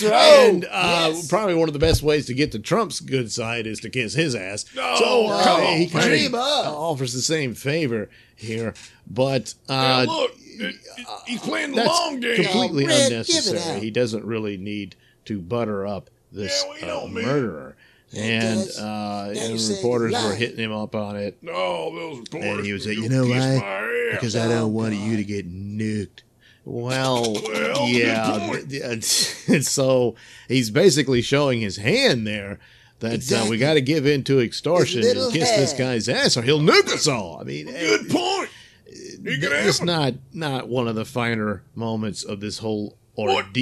right. 0.03 0.47
And 0.49 0.65
uh, 0.65 1.09
Yes. 1.13 1.27
probably 1.27 1.55
one 1.55 1.67
of 1.69 1.73
the 1.73 1.79
best 1.79 2.03
ways 2.03 2.25
to 2.27 2.33
get 2.33 2.51
to 2.53 2.59
Trump's 2.59 2.99
good 2.99 3.31
side 3.31 3.65
is 3.67 3.79
to 3.81 3.89
kiss 3.89 4.13
his 4.13 4.35
ass. 4.35 4.65
No, 4.75 4.95
so 4.99 5.27
uh, 5.27 5.43
come 5.43 5.61
he 5.77 5.85
on, 5.85 5.89
kind 5.91 6.25
of 6.25 6.33
offers 6.35 7.13
the 7.13 7.21
same 7.21 7.53
favor 7.55 8.09
here, 8.35 8.73
but 9.09 9.53
Now, 9.69 9.99
uh, 9.99 10.03
look, 10.05 10.31
it, 10.37 10.75
it, 10.97 11.07
he's 11.27 11.39
playing 11.41 11.71
the 11.75 11.83
long 11.85 12.19
game. 12.19 12.35
completely 12.43 12.85
Red, 12.85 13.11
unnecessary. 13.11 13.79
He 13.79 13.89
doesn't 13.91 14.23
really 14.25 14.57
need 14.57 14.95
to 15.25 15.39
butter 15.41 15.85
up 15.85 16.09
this 16.31 16.63
Yeah, 16.81 16.95
uh, 16.95 17.07
murderer. 17.07 17.75
And 18.15 18.59
does. 18.65 18.77
uh, 18.77 19.33
and 19.37 19.69
reporters 19.69 20.11
were 20.13 20.35
hitting 20.35 20.57
him 20.57 20.73
up 20.73 20.95
on 20.95 21.15
it 21.15 21.37
No, 21.41 21.95
those 21.95 22.19
reporters. 22.19 22.49
And 22.57 22.65
he 22.65 22.73
would 22.73 22.81
say, 22.83 22.95
will 22.95 23.03
"You 23.03 23.09
know 23.09 23.25
kiss 23.25 23.39
why? 23.45 23.57
my 23.59 24.09
ass." 24.11 24.11
because 24.11 24.35
I 24.35 24.45
Oh, 24.47 24.49
don't 24.49 24.73
want 24.73 24.93
God. 24.93 25.03
you 25.05 25.17
to 25.17 25.23
get 25.23 25.49
nuked. 25.49 26.19
Well, 26.65 27.33
Well, 27.43 27.87
yeah. 27.87 28.49
good 28.49 28.69
point. 28.69 28.73
and 29.47 29.65
so 29.65 30.15
he's 30.49 30.69
basically 30.71 31.21
showing 31.21 31.61
his 31.61 31.77
hand 31.77 32.27
there 32.27 32.59
that 32.99 33.31
uh, 33.31 33.47
we 33.49 33.57
got 33.57 33.73
to 33.75 33.81
give 33.81 34.05
in 34.05 34.23
to 34.25 34.39
extortion 34.41 35.03
and 35.05 35.31
kiss 35.33 35.49
this 35.51 35.73
guy's 35.73 36.07
ass, 36.09 36.35
or 36.37 36.41
he'll 36.43 36.59
nuke 36.59 36.87
us 36.89 37.07
all. 37.07 37.39
I 37.39 37.43
mean, 37.45 37.65
Good 37.67 38.09
point. 38.09 38.49
It- 38.85 39.43
it's 39.43 39.81
not 39.81 40.15
not 40.33 40.67
one 40.67 40.87
of 40.89 40.95
the 40.95 41.05
finer 41.05 41.63
moments 41.75 42.23
of 42.23 42.41
this 42.41 42.57
whole 42.57 42.97
What? 43.15 43.53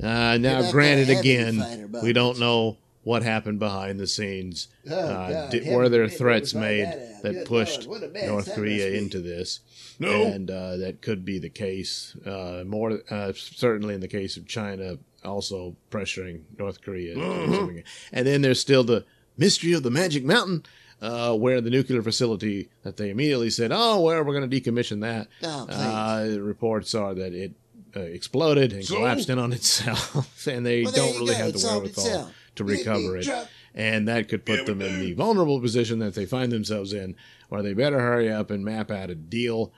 Ordeal. 0.00 0.10
Uh, 0.16 0.38
now, 0.38 0.70
granted, 0.70 1.06
gonna 1.08 1.16
have 1.16 1.24
any 1.24 1.34
again, 1.34 1.60
finer 1.88 2.02
we 2.02 2.12
don't 2.12 2.38
know 2.38 2.78
what 3.04 3.22
happened 3.22 3.58
behind 3.58 3.98
the 3.98 4.06
scenes. 4.06 4.68
Oh, 4.90 4.94
uh, 4.94 5.30
God, 5.30 5.50
di- 5.50 5.58
heaven 5.60 5.74
were 5.74 5.88
there 5.88 6.08
threats 6.08 6.54
made 6.54 6.84
that 6.86 7.22
that 7.22 7.46
pushed 7.46 7.86
Lord, 7.86 8.02
what 8.02 8.10
a 8.10 8.12
mess 8.12 8.26
North 8.28 8.54
Korea 8.54 8.90
into 8.98 9.20
this? 9.20 9.60
No. 9.98 10.26
and 10.26 10.50
uh, 10.50 10.76
that 10.76 11.00
could 11.00 11.24
be 11.24 11.38
the 11.38 11.48
case. 11.48 12.14
Uh, 12.24 12.64
more 12.66 13.00
uh, 13.10 13.32
certainly 13.34 13.94
in 13.94 14.00
the 14.00 14.08
case 14.08 14.36
of 14.36 14.46
China, 14.46 14.98
also 15.24 15.74
pressuring 15.90 16.42
North 16.58 16.80
Korea. 16.82 17.14
to 17.14 17.20
do 17.20 17.54
something. 17.54 17.82
And 18.12 18.26
then 18.26 18.42
there's 18.42 18.60
still 18.60 18.84
the 18.84 19.04
mystery 19.36 19.72
of 19.72 19.82
the 19.82 19.90
Magic 19.90 20.24
Mountain, 20.24 20.64
uh, 21.00 21.34
where 21.34 21.60
the 21.60 21.70
nuclear 21.70 22.02
facility 22.02 22.68
that 22.82 22.96
they 22.96 23.10
immediately 23.10 23.50
said, 23.50 23.70
"Oh, 23.72 24.00
well, 24.00 24.22
we're 24.22 24.38
going 24.38 24.48
to 24.48 24.60
decommission 24.60 25.00
that." 25.00 25.28
Oh, 25.42 25.66
uh, 25.68 26.36
reports 26.40 26.94
are 26.94 27.14
that 27.14 27.32
it 27.32 27.52
uh, 27.98 28.02
exploded 28.02 28.72
and 28.72 28.84
So? 28.84 28.96
collapsed 28.96 29.28
in 29.30 29.38
on 29.38 29.52
itself, 29.58 30.46
and 30.46 30.64
they 30.64 30.82
Well, 30.84 30.92
don't 30.92 31.14
really 31.20 31.34
go. 31.34 31.44
have 31.44 31.52
the 31.52 31.66
wherewithal 31.66 32.30
to 32.56 32.64
recover 32.64 33.16
it 33.16 33.28
and 33.74 34.08
that 34.08 34.28
could 34.28 34.44
put 34.44 34.60
Yeah, 34.60 34.64
them 34.64 34.82
in 34.82 34.98
the 35.00 35.12
vulnerable 35.12 35.60
position 35.60 35.98
that 36.00 36.14
they 36.14 36.26
find 36.26 36.50
themselves 36.50 36.92
in, 36.92 37.14
where 37.48 37.62
they 37.62 37.74
better 37.74 38.00
hurry 38.00 38.28
up 38.32 38.50
and 38.50 38.64
map 38.64 38.90
out 38.90 39.10
a 39.10 39.14
deal 39.14 39.72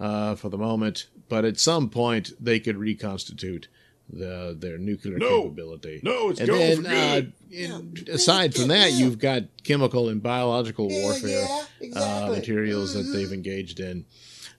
uh, 0.00 0.34
for 0.36 0.48
the 0.48 0.56
moment. 0.56 1.08
But 1.28 1.44
at 1.44 1.58
some 1.60 1.90
point, 1.90 2.32
they 2.40 2.58
could 2.60 2.76
reconstitute 2.78 3.68
the, 4.10 4.56
their 4.58 4.78
nuclear 4.78 5.18
No. 5.18 5.42
capability. 5.42 6.00
No, 6.02 6.30
it's 6.30 6.40
and 6.40 6.48
gone 6.48 6.58
then, 6.58 6.86
uh, 6.86 7.14
good. 7.20 7.32
in, 7.50 7.94
Yeah, 8.06 8.14
aside 8.14 8.54
from 8.54 8.68
that, 8.68 8.92
yeah. 8.92 8.98
you've 8.98 9.18
got 9.18 9.44
chemical 9.64 10.08
and 10.08 10.22
biological 10.22 10.88
warfare 10.88 11.46
uh, 11.50 11.64
exactly. 11.80 12.36
materials 12.36 12.94
that 12.94 13.06
Mhm. 13.06 13.12
they've 13.12 13.32
engaged 13.32 13.80
in, 13.80 14.06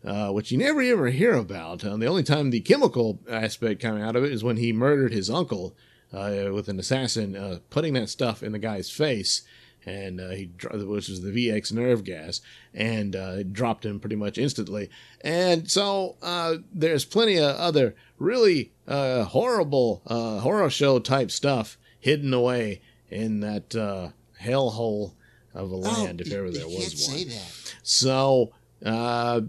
uh, 0.06 0.30
which 0.32 0.52
you 0.52 0.58
never 0.58 0.82
ever 0.82 1.08
hear 1.10 1.34
about. 1.34 1.84
Uh, 1.86 1.96
the 1.98 2.06
only 2.08 2.24
time 2.24 2.50
the 2.50 2.60
chemical 2.62 3.20
aspect 3.30 3.82
came 3.82 3.98
out 3.98 4.16
of 4.16 4.24
it 4.24 4.32
is 4.32 4.44
when 4.44 4.58
he 4.58 4.72
murdered 4.74 5.14
his 5.14 5.30
uncle 5.30 5.76
uh, 6.14 6.50
with 6.54 6.68
an 6.70 6.80
assassin, 6.80 7.36
uh, 7.36 7.60
putting 7.70 7.94
that 7.94 8.10
stuff 8.10 8.44
in 8.44 8.52
the 8.52 8.60
guy's 8.60 8.90
face. 8.90 9.42
And 9.86 10.22
uh, 10.22 10.30
he, 10.30 10.50
which 10.72 11.10
was 11.10 11.22
the 11.24 11.32
VX 11.32 11.74
nerve 11.74 12.06
gas, 12.06 12.40
and 12.74 13.18
uh, 13.18 13.36
it 13.40 13.52
dropped 13.52 13.86
him 13.86 14.00
pretty 14.00 14.16
much 14.16 14.38
instantly. 14.38 14.90
And 15.20 15.70
so 15.70 16.16
uh, 16.22 16.56
there's 16.74 17.04
plenty 17.04 17.36
of 17.38 17.58
other 17.58 17.94
really 18.18 18.72
uh, 18.88 19.26
horrible 19.26 20.02
uh, 20.08 20.40
horror 20.40 20.70
show 20.70 21.00
type 21.00 21.32
stuff 21.32 21.78
hidden 22.00 22.34
away 22.34 22.80
in 23.10 23.42
that 23.42 23.76
uh, 23.76 24.12
hellhole 24.42 25.16
of 25.54 25.70
a 25.70 25.76
land, 25.76 26.22
if 26.22 26.28
Oh, 26.28 26.30
you- 26.32 26.38
ever 26.38 26.52
there 26.52 26.66
was 26.68 26.78
one. 27.10 27.18
say 27.18 27.24
that. 27.26 27.74
So, 27.84 28.54
uh, 28.86 29.42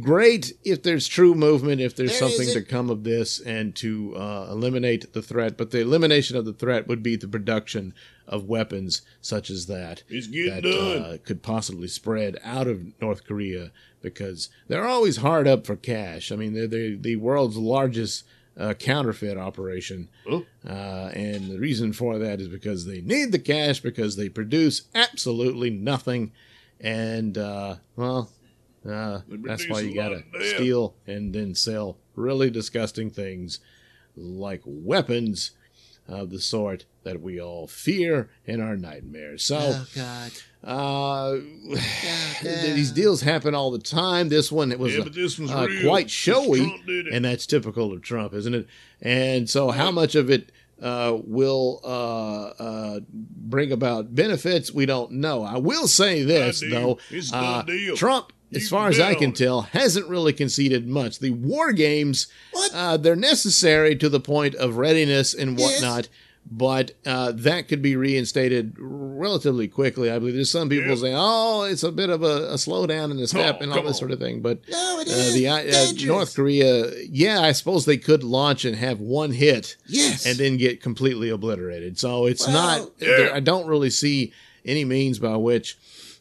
great 0.00 0.52
if 0.64 0.82
there's 0.82 1.08
true 1.08 1.34
movement, 1.34 1.80
if 1.80 1.96
there's 1.96 2.18
There 2.18 2.28
something 2.28 2.48
to 2.52 2.62
come 2.62 2.90
of 2.90 3.04
this 3.04 3.40
and 3.40 3.74
to 3.76 4.14
uh, 4.16 4.48
eliminate 4.50 5.12
the 5.12 5.22
threat. 5.22 5.56
But 5.56 5.70
the 5.70 5.80
elimination 5.80 6.36
of 6.36 6.44
the 6.44 6.52
threat 6.52 6.86
would 6.88 7.02
be 7.02 7.16
the 7.16 7.28
production 7.28 7.94
of 8.26 8.44
weapons 8.44 9.02
such 9.20 9.48
as 9.48 9.66
that 9.66 10.02
It's 10.08 10.28
that 10.28 10.62
done. 10.62 11.02
uh, 11.02 11.16
could 11.24 11.42
possibly 11.42 11.88
spread 11.88 12.38
out 12.44 12.66
of 12.66 12.92
North 13.00 13.24
Korea 13.24 13.72
because 14.02 14.50
they're 14.68 14.86
always 14.86 15.16
hard 15.18 15.48
up 15.48 15.66
for 15.66 15.76
cash. 15.76 16.30
I 16.30 16.36
mean, 16.36 16.52
they're, 16.52 16.66
they're 16.66 16.96
the 16.96 17.16
world's 17.16 17.56
largest 17.56 18.24
uh, 18.56 18.74
counterfeit 18.74 19.38
operation. 19.38 20.08
Oh. 20.28 20.44
Uh, 20.68 21.10
and 21.14 21.50
the 21.50 21.58
reason 21.58 21.92
for 21.92 22.18
that 22.18 22.40
is 22.40 22.48
because 22.48 22.84
they 22.86 23.00
need 23.00 23.32
the 23.32 23.38
cash 23.38 23.80
because 23.80 24.16
they 24.16 24.28
produce 24.28 24.82
absolutely 24.94 25.70
nothing. 25.70 26.32
And, 26.80 27.38
uh, 27.38 27.76
well, 27.96 28.30
uh, 28.86 29.20
that's 29.28 29.68
why 29.68 29.80
you 29.80 29.94
gotta 29.94 30.22
steal 30.54 30.94
and 31.06 31.34
then 31.34 31.54
sell 31.54 31.98
really 32.14 32.50
disgusting 32.50 33.10
things 33.10 33.60
like 34.16 34.62
weapons 34.64 35.52
of 36.06 36.30
the 36.30 36.40
sort 36.40 36.84
that 37.04 37.20
we 37.20 37.40
all 37.40 37.66
fear 37.66 38.30
in 38.46 38.60
our 38.60 38.76
nightmares. 38.76 39.44
So, 39.44 39.58
Oh 39.60 39.86
God. 39.94 40.30
uh, 40.64 41.36
yeah. 41.62 41.74
these 42.74 42.90
deals 42.92 43.20
happen 43.20 43.54
all 43.54 43.70
the 43.70 43.78
time. 43.78 44.28
This 44.28 44.50
one 44.50 44.72
it 44.72 44.78
was 44.78 44.96
Yeah, 44.96 45.04
but 45.04 45.14
this 45.14 45.38
one's 45.38 45.50
uh, 45.50 45.66
quite 45.84 46.10
showy, 46.10 46.82
it. 46.86 47.12
and 47.12 47.24
that's 47.24 47.46
typical 47.46 47.92
of 47.92 48.02
Trump, 48.02 48.32
isn't 48.34 48.54
it? 48.54 48.66
And 49.02 49.48
so, 49.48 49.70
how 49.70 49.90
much 49.90 50.14
of 50.14 50.30
it 50.30 50.50
uh, 50.80 51.16
will 51.24 51.80
uh, 51.84 52.46
uh, 52.62 53.00
bring 53.10 53.70
about 53.70 54.14
benefits? 54.14 54.72
We 54.72 54.86
don't 54.86 55.12
know. 55.12 55.42
I 55.44 55.58
will 55.58 55.88
say 55.88 56.22
this 56.22 56.60
though: 56.60 56.68
deal. 56.68 56.98
It's 57.10 57.32
a 57.32 57.36
uh, 57.36 57.62
deal. 57.62 57.96
Trump. 57.96 58.32
As 58.54 58.68
far 58.68 58.88
as 58.88 58.98
I 58.98 59.14
can 59.14 59.32
tell, 59.32 59.62
hasn't 59.62 60.08
really 60.08 60.32
conceded 60.32 60.88
much. 60.88 61.18
The 61.18 61.30
war 61.32 61.72
games, 61.72 62.28
uh, 62.72 62.96
they're 62.96 63.14
necessary 63.16 63.94
to 63.96 64.08
the 64.08 64.20
point 64.20 64.54
of 64.54 64.76
readiness 64.78 65.34
and 65.34 65.58
Yes. 65.58 65.80
whatnot, 65.82 66.08
but 66.50 66.92
uh, 67.04 67.32
that 67.36 67.68
could 67.68 67.82
be 67.82 67.94
reinstated 67.94 68.74
relatively 68.78 69.68
quickly. 69.68 70.10
I 70.10 70.18
believe 70.18 70.34
there's 70.34 70.50
some 70.50 70.70
people 70.70 70.88
Yeah. 70.88 70.94
saying, 70.96 71.14
"Oh, 71.18 71.64
it's 71.64 71.82
a 71.82 71.92
bit 71.92 72.08
of 72.08 72.22
a, 72.22 72.50
a 72.52 72.54
slowdown 72.54 73.10
in 73.10 73.18
the 73.18 73.26
step 73.28 73.58
Oh, 73.60 73.62
and 73.64 73.70
all 73.72 73.82
this 73.82 73.88
on. 73.88 73.94
sort 73.98 74.10
of 74.12 74.18
thing." 74.18 74.40
But 74.40 74.60
No, 74.70 75.00
it 75.00 75.08
uh, 75.08 75.10
is 75.10 75.34
the 75.34 75.48
uh. 75.48 76.06
North 76.06 76.34
Korea, 76.34 76.90
yeah, 77.10 77.40
I 77.42 77.52
suppose 77.52 77.84
they 77.84 77.98
could 77.98 78.24
launch 78.24 78.64
and 78.64 78.76
have 78.76 78.98
one 79.00 79.32
hit 79.32 79.76
Yes. 79.86 80.24
and 80.24 80.38
then 80.38 80.56
get 80.56 80.82
completely 80.82 81.28
obliterated. 81.28 81.98
So 81.98 82.24
it's 82.24 82.46
Well, 82.46 82.52
not. 82.80 82.90
Yeah. 82.98 83.30
I 83.34 83.40
don't 83.40 83.66
really 83.66 83.90
see 83.90 84.32
any 84.64 84.86
means 84.86 85.18
by 85.18 85.36
which 85.36 85.76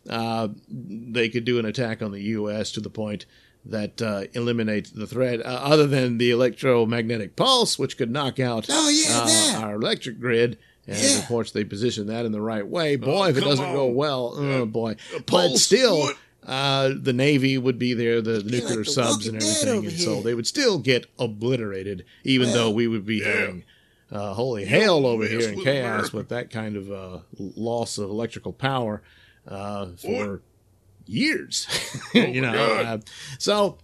uh, 0.09 0.49
they 0.69 1.29
could 1.29 1.45
do 1.45 1.59
an 1.59 1.65
attack 1.65 2.01
on 2.01 2.11
the 2.11 2.21
U.S. 2.21 2.71
to 2.73 2.79
the 2.81 2.89
point 2.89 3.25
that 3.65 4.01
uh, 4.01 4.23
eliminates 4.33 4.91
the 4.91 5.05
threat, 5.07 5.41
uh, 5.41 5.43
other 5.61 5.87
than 5.87 6.17
the 6.17 6.31
electromagnetic 6.31 7.35
pulse, 7.35 7.77
which 7.77 7.97
could 7.97 8.09
knock 8.09 8.39
out 8.39 8.67
Oh, 8.69 8.89
yeah, 8.89 9.57
uh, 9.59 9.61
our 9.65 9.75
electric 9.75 10.19
grid. 10.19 10.57
And 10.87 10.97
Yeah. 10.97 11.17
of 11.19 11.25
course, 11.27 11.51
they 11.51 11.65
position 11.65 12.07
that 12.07 12.25
in 12.25 12.31
the 12.31 12.39
right 12.41 12.65
way. 12.65 12.95
Boy, 12.95 13.29
if 13.29 13.37
it 13.37 13.41
doesn't 13.41 13.73
go 13.73 13.89
on. 13.89 13.95
well, 13.95 14.33
oh 14.37 14.65
boy. 14.65 14.95
But 15.25 15.57
still, 15.57 16.11
uh, 16.45 16.91
the 16.97 17.11
Navy 17.11 17.57
would 17.57 17.77
be 17.77 17.93
there, 17.93 18.21
the, 18.21 18.39
the 18.39 18.49
nuclear 18.51 18.77
like 18.77 18.85
the 18.85 18.91
subs 18.91 19.27
and 19.27 19.35
everything. 19.35 19.85
And 19.85 19.99
so 19.99 20.21
they 20.21 20.33
would 20.33 20.47
still 20.47 20.79
get 20.79 21.05
obliterated, 21.19 22.05
even 22.23 22.47
Well, 22.49 22.55
though 22.55 22.71
we 22.71 22.87
would 22.87 23.05
be 23.05 23.17
yeah. 23.17 23.25
having 23.33 23.63
uh, 24.09 24.33
holy 24.33 24.63
hail 24.63 25.05
over 25.05 25.23
mess 25.23 25.31
here 25.31 25.49
in 25.51 25.61
chaos 25.61 25.85
America. 25.95 26.15
with 26.15 26.29
that 26.29 26.49
kind 26.51 26.77
of 26.77 26.89
uh, 26.89 27.19
loss 27.37 27.97
of 27.97 28.09
electrical 28.09 28.53
power 28.53 29.01
uh, 29.47 29.87
for 29.97 30.41
years. 31.05 31.67
you 32.13 32.41
know, 32.41 32.53
uh, 32.53 32.97
so 33.39 33.77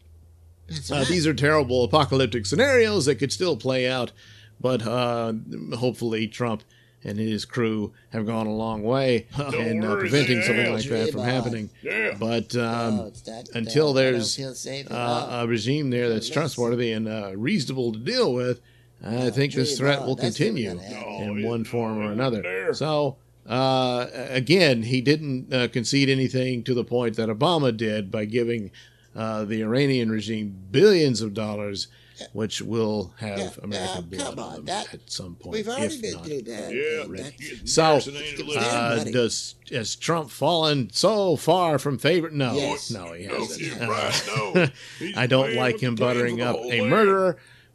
uh, 0.91 1.03
these 1.05 1.25
are 1.27 1.33
terrible 1.33 1.83
apocalyptic 1.83 2.45
scenarios 2.45 3.05
that 3.05 3.15
could 3.15 3.31
still 3.31 3.55
play 3.57 3.87
out, 3.87 4.11
but 4.59 4.85
uh, 4.85 5.33
hopefully 5.77 6.27
Trump 6.27 6.63
and 7.05 7.19
his 7.19 7.43
crew 7.43 7.91
have 8.13 8.25
gone 8.25 8.47
a 8.47 8.53
long 8.53 8.81
way 8.81 9.27
in 9.37 9.83
uh, 9.83 9.89
worry, 9.89 9.99
preventing 9.99 10.39
they 10.39 10.45
something 10.45 10.65
have. 10.65 10.73
like 10.75 10.85
that 10.85 11.11
from 11.11 11.21
happening. 11.23 11.69
Yeah. 11.81 12.15
But 12.17 12.55
um, 12.55 12.99
Oh, 13.01 13.05
it's 13.07 13.27
not- 13.27 13.49
until 13.53 13.89
I 13.97 14.03
don't 14.03 14.13
there's, 14.13 14.57
safe 14.57 14.89
uh, 14.89 15.27
a 15.41 15.47
regime 15.47 15.89
there 15.89 16.07
that's 16.07 16.27
Let's- 16.27 16.33
trustworthy 16.33 16.93
and 16.93 17.07
uh, 17.09 17.31
reasonable 17.35 17.91
to 17.91 17.99
deal 17.99 18.33
with, 18.33 18.61
I 19.05 19.31
think 19.31 19.53
this 19.53 19.77
threat 19.77 20.05
will 20.05 20.15
continue 20.15 20.69
gonna 20.69 20.81
happen. 20.81 21.03
Oh, 21.05 21.21
in 21.23 21.43
one 21.45 21.65
form 21.65 21.97
or 21.97 22.11
another. 22.13 22.41
there. 22.41 22.73
So, 22.73 23.17
uh, 23.47 24.07
again, 24.29 24.83
he 24.83 25.01
didn't 25.01 25.53
uh, 25.53 25.67
concede 25.67 26.09
anything 26.09 26.63
to 26.63 26.73
the 26.73 26.83
point 26.83 27.15
that 27.17 27.29
Obama 27.29 27.75
did 27.75 28.09
by 28.11 28.25
giving 28.25 28.71
uh, 29.15 29.43
the 29.45 29.61
Iranian 29.61 30.09
regime 30.09 30.55
billions 30.71 31.21
of 31.21 31.33
dollars, 31.33 31.87
which 32.31 32.61
will 32.61 33.13
have 33.19 33.37
Yeah, 33.39 33.49
American 33.63 34.07
yeah, 34.11 34.17
blood 34.17 34.35
come 34.35 34.39
on 34.39 34.45
on, 34.49 34.55
them 34.55 34.65
that- 34.65 34.93
at 34.93 35.11
some 35.11 35.35
point. 35.35 35.53
We've 35.53 35.67
already 35.67 35.95
if 35.95 36.01
been 36.01 36.13
not 36.13 36.25
through 36.25 36.41
that. 36.43 36.73
Yeah. 36.73 37.05
That's- 37.15 37.71
So, 37.71 37.81
vaccinated 37.95 38.39
a 38.39 38.43
little. 38.45 38.63
uh, 38.63 39.03
does 39.05 39.55
has 39.71 39.95
Trump 39.95 40.29
fallen 40.31 40.89
so 40.91 41.35
far 41.35 41.77
from 41.79 41.97
favor? 41.97 42.29
No, 42.29 42.55
Yes. 42.55 42.91
no, 42.91 43.11
he 43.13 43.25
hasn't. 43.25 43.59
you're 43.61 43.83
Uh, 43.83 43.87
right. 43.89 44.23
No. 44.35 44.67
I 45.21 45.27
don't 45.27 45.53
like 45.55 45.79
him 45.81 45.95
buttering 45.95 46.41
up 46.41 46.55
whole 46.55 46.71
a 46.71 46.79
land. 46.81 46.91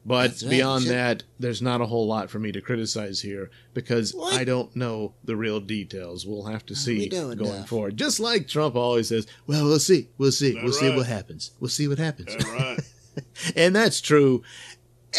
Murderer, 0.05 0.19
but 0.23 0.29
That's 0.29 0.43
beyond 0.43 0.85
sure. 0.85 0.93
that, 0.93 1.23
there's 1.39 1.61
not 1.63 1.81
a 1.81 1.87
whole 1.87 2.07
lot 2.07 2.31
for 2.31 2.39
me 2.39 2.53
to 2.53 2.61
criticize 2.61 3.21
here 3.21 3.51
because 3.75 4.15
What? 4.15 4.35
I 4.35 4.45
don't 4.45 4.75
know 4.77 5.15
the 5.25 5.37
real 5.37 5.61
details. 5.61 6.27
We'll 6.27 6.47
have 6.47 6.65
to 6.67 6.75
see 6.75 7.09
don't 7.09 7.37
going 7.37 7.55
enough. 7.55 7.69
forward. 7.69 7.97
Just 7.97 8.21
like 8.21 8.49
Trump 8.49 8.75
always 8.77 9.09
says, 9.09 9.27
"Well, 9.47 9.65
we'll 9.65 9.79
see, 9.79 10.09
we'll 10.19 10.33
see, 10.33 10.53
That 10.55 10.63
we'll 10.65 10.73
see 10.73 10.95
what 10.95 11.07
happens. 11.07 11.51
We'll 11.61 11.69
see 11.69 11.89
what 11.89 11.99
happens." 11.99 12.29
That's 12.35 12.49
right. 12.49 12.81
and 13.57 13.75
that's 13.75 14.01
true 14.01 14.43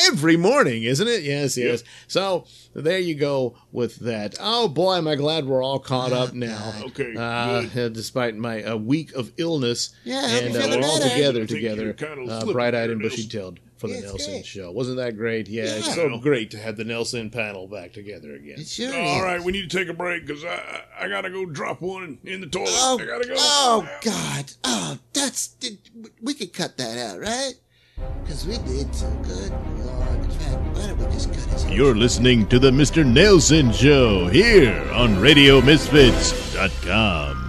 every 0.08 0.38
morning, 0.38 0.84
isn't 0.84 1.08
it? 1.08 1.24
Yes, 1.24 1.58
Yep. 1.58 1.66
yes. 1.68 1.84
So 2.08 2.46
there 2.76 3.00
you 3.00 3.16
go 3.16 3.56
with 3.72 3.98
that. 3.98 4.36
Oh 4.40 4.68
boy, 4.68 4.96
am 4.98 5.08
I 5.08 5.16
glad 5.16 5.46
we're 5.46 5.64
all 5.64 5.80
caught 5.80 6.12
up 6.14 6.34
now. 6.34 6.74
Okay, 6.86 7.16
Uh, 7.18 7.64
good. 7.64 7.94
despite 7.94 8.36
my 8.38 8.64
uh, 8.64 8.76
week 8.78 9.14
of 9.14 9.32
illness, 9.38 9.90
Yeah, 10.04 10.26
and 10.28 10.56
uh, 10.56 10.78
we're 10.80 10.86
all 10.86 11.00
together 11.00 11.46
together, 11.46 11.94
kinda 11.94 12.32
uh, 12.32 12.46
bright-eyed 12.52 12.90
and 12.92 13.02
bushy-tailed 13.02 13.60
for 13.80 13.88
the 13.88 13.96
Yeah, 13.96 14.02
it's 14.14 14.28
Nailsin 14.28 14.32
great. 14.34 14.46
show. 14.46 14.72
Wasn't 14.72 14.98
that 14.98 15.18
great? 15.18 15.48
Yeah, 15.48 15.64
it's 15.64 15.88
Yeah. 15.88 15.96
so 15.96 16.18
great 16.20 16.52
to 16.52 16.60
have 16.60 16.78
the 16.78 16.84
Nailsin 16.84 17.32
panel 17.32 17.68
back 17.68 17.94
together 17.94 18.36
again. 18.36 18.60
It 18.60 18.68
sure 18.68 18.94
All 18.94 19.18
is. 19.18 19.24
right, 19.24 19.42
we 19.42 19.52
need 19.52 19.68
to 19.70 19.78
take 19.78 19.88
a 19.88 19.94
break 19.94 20.26
because 20.28 20.44
I, 20.44 20.84
I 21.00 21.06
I 21.06 21.08
gotta 21.08 21.30
go 21.30 21.46
drop 21.46 21.80
one 21.82 22.18
in 22.26 22.42
the 22.42 22.48
toilet. 22.48 22.70
Oh, 22.74 23.00
I 23.02 23.06
gotta 23.06 23.28
go. 23.28 23.36
oh 23.38 23.88
God! 24.02 24.52
Oh, 24.66 24.98
that's 25.14 25.48
did, 25.48 25.78
we 26.22 26.34
could 26.34 26.52
cut 26.54 26.76
that 26.78 26.98
out, 26.98 27.20
right? 27.22 27.54
Because 28.24 28.46
we 28.46 28.58
did 28.60 28.94
so 28.96 29.10
good. 29.24 29.52
Lord, 29.86 30.20
in 30.24 30.30
fact, 30.32 30.58
why 30.76 30.88
don't 30.88 30.98
we 31.00 31.06
just 31.14 31.32
cut 31.34 31.66
it? 31.66 31.72
You're 31.74 31.96
listening 31.96 32.48
to 32.48 32.60
the 32.60 32.72
Mr. 32.72 33.04
Nailsin 33.06 33.74
Show 33.74 34.28
here 34.28 34.74
on 34.94 35.16
RadioMisfits.com. 35.18 37.49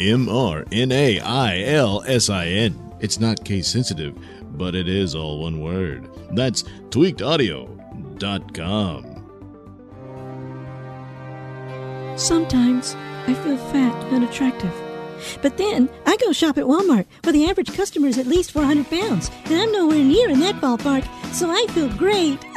M 0.00 0.28
R 0.28 0.64
N 0.72 0.90
A 0.92 1.20
I 1.20 1.60
L 1.60 2.02
S 2.06 2.28
I 2.30 2.46
N. 2.46 2.94
It's 3.00 3.20
not 3.20 3.44
case 3.44 3.68
sensitive, 3.68 4.16
but 4.56 4.74
it 4.74 4.88
is 4.88 5.14
all 5.14 5.42
one 5.42 5.60
word. 5.60 6.10
That's 6.32 6.62
tweakedaudio.com. 6.90 9.06
Sometimes 12.16 12.94
I 13.26 13.34
feel 13.34 13.56
fat 13.56 14.12
and 14.12 14.24
attractive. 14.24 14.72
But 15.42 15.58
then 15.58 15.88
I 16.06 16.16
go 16.16 16.32
shop 16.32 16.58
at 16.58 16.64
Walmart, 16.64 17.06
where 17.22 17.32
the 17.32 17.48
average 17.48 17.72
customer 17.74 18.08
is 18.08 18.18
at 18.18 18.26
least 18.26 18.52
400 18.52 18.88
pounds, 18.88 19.30
and 19.44 19.54
I'm 19.54 19.72
nowhere 19.72 20.02
near 20.02 20.30
in 20.30 20.40
that 20.40 20.56
ballpark, 20.56 21.04
so 21.34 21.50
I 21.50 21.66
feel 21.70 21.88
great. 21.90 22.40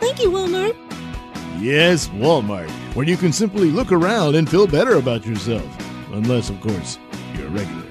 Thank 0.00 0.22
you, 0.22 0.30
Walmart. 0.30 0.74
Yes, 1.60 2.08
Walmart, 2.08 2.70
where 2.94 3.06
you 3.06 3.16
can 3.16 3.32
simply 3.32 3.70
look 3.70 3.92
around 3.92 4.36
and 4.36 4.48
feel 4.48 4.66
better 4.66 4.96
about 4.96 5.26
yourself. 5.26 5.64
Unless, 6.16 6.48
of 6.48 6.58
course, 6.62 6.98
you're 7.34 7.46
a 7.46 7.50
regular. 7.50 7.82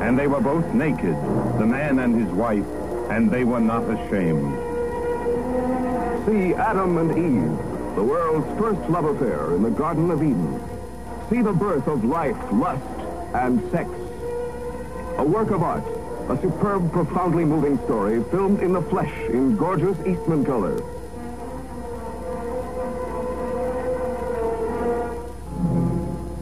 And 0.00 0.16
they 0.16 0.28
were 0.28 0.40
both 0.40 0.64
naked, 0.74 1.16
the 1.58 1.66
man 1.66 1.98
and 1.98 2.14
his 2.14 2.32
wife, 2.32 2.64
and 3.10 3.32
they 3.32 3.42
were 3.42 3.58
not 3.58 3.82
ashamed. 3.82 4.54
See 6.24 6.54
Adam 6.54 6.98
and 6.98 7.10
Eve, 7.10 7.96
the 7.96 8.04
world's 8.04 8.46
first 8.60 8.88
love 8.88 9.06
affair 9.06 9.56
in 9.56 9.64
the 9.64 9.70
Garden 9.70 10.08
of 10.12 10.22
Eden. 10.22 10.62
See 11.30 11.42
the 11.42 11.52
birth 11.52 11.88
of 11.88 12.04
life, 12.04 12.36
lust, 12.52 12.84
and 13.34 13.60
sex. 13.72 13.90
A 15.18 15.24
work 15.24 15.50
of 15.50 15.64
art, 15.64 15.82
a 16.28 16.40
superb, 16.40 16.92
profoundly 16.92 17.44
moving 17.44 17.78
story 17.84 18.22
filmed 18.30 18.60
in 18.60 18.72
the 18.72 18.82
flesh 18.82 19.12
in 19.28 19.56
gorgeous 19.56 19.98
Eastman 20.06 20.44
color. 20.44 20.76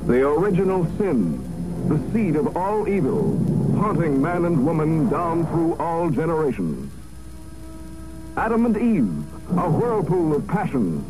The 0.07 0.27
original 0.29 0.85
sin, 0.99 1.39
the 1.89 2.13
seed 2.13 2.37
of 2.37 2.57
all 2.57 2.89
evil, 2.89 3.39
haunting 3.77 4.21
man 4.21 4.45
and 4.45 4.67
woman 4.67 5.09
down 5.09 5.47
through 5.47 5.77
all 5.77 6.11
generations. 6.11 6.93
Adam 8.37 8.67
and 8.67 8.77
Eve, 8.77 9.59
a 9.59 9.71
whirlpool 9.71 10.37
of 10.37 10.47
passion. 10.47 11.05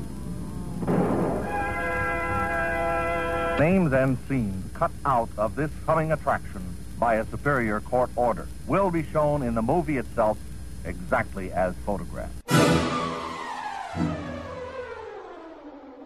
Names 3.58 3.92
and 3.92 4.16
scenes 4.28 4.70
cut 4.74 4.90
out 5.04 5.28
of 5.36 5.54
this 5.54 5.70
coming 5.86 6.12
attraction 6.12 6.69
by 7.00 7.14
a 7.16 7.26
superior 7.26 7.80
court 7.80 8.10
order 8.14 8.46
will 8.68 8.90
be 8.90 9.02
shown 9.02 9.42
in 9.42 9.54
the 9.54 9.62
movie 9.62 9.96
itself 9.96 10.38
exactly 10.84 11.50
as 11.50 11.74
photographed. 11.86 12.34